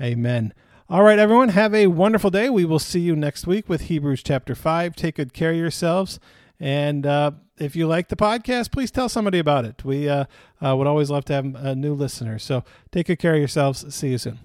amen. 0.00 0.54
All 0.88 1.02
right, 1.02 1.18
everyone, 1.18 1.50
have 1.50 1.74
a 1.74 1.86
wonderful 1.86 2.30
day. 2.30 2.50
We 2.50 2.64
will 2.64 2.78
see 2.78 3.00
you 3.00 3.16
next 3.16 3.46
week 3.46 3.70
with 3.70 3.82
Hebrews 3.82 4.22
chapter 4.22 4.54
5. 4.54 4.94
Take 4.94 5.16
good 5.16 5.32
care 5.32 5.50
of 5.50 5.56
yourselves. 5.56 6.20
And 6.64 7.04
uh, 7.04 7.32
if 7.58 7.76
you 7.76 7.86
like 7.86 8.08
the 8.08 8.16
podcast, 8.16 8.72
please 8.72 8.90
tell 8.90 9.10
somebody 9.10 9.38
about 9.38 9.66
it. 9.66 9.84
We 9.84 10.08
uh, 10.08 10.24
uh, 10.64 10.74
would 10.74 10.86
always 10.86 11.10
love 11.10 11.26
to 11.26 11.34
have 11.34 11.54
a 11.56 11.74
new 11.74 11.92
listener. 11.92 12.38
So 12.38 12.64
take 12.90 13.08
good 13.08 13.18
care 13.18 13.34
of 13.34 13.38
yourselves. 13.38 13.94
See 13.94 14.08
you 14.08 14.16
soon. 14.16 14.38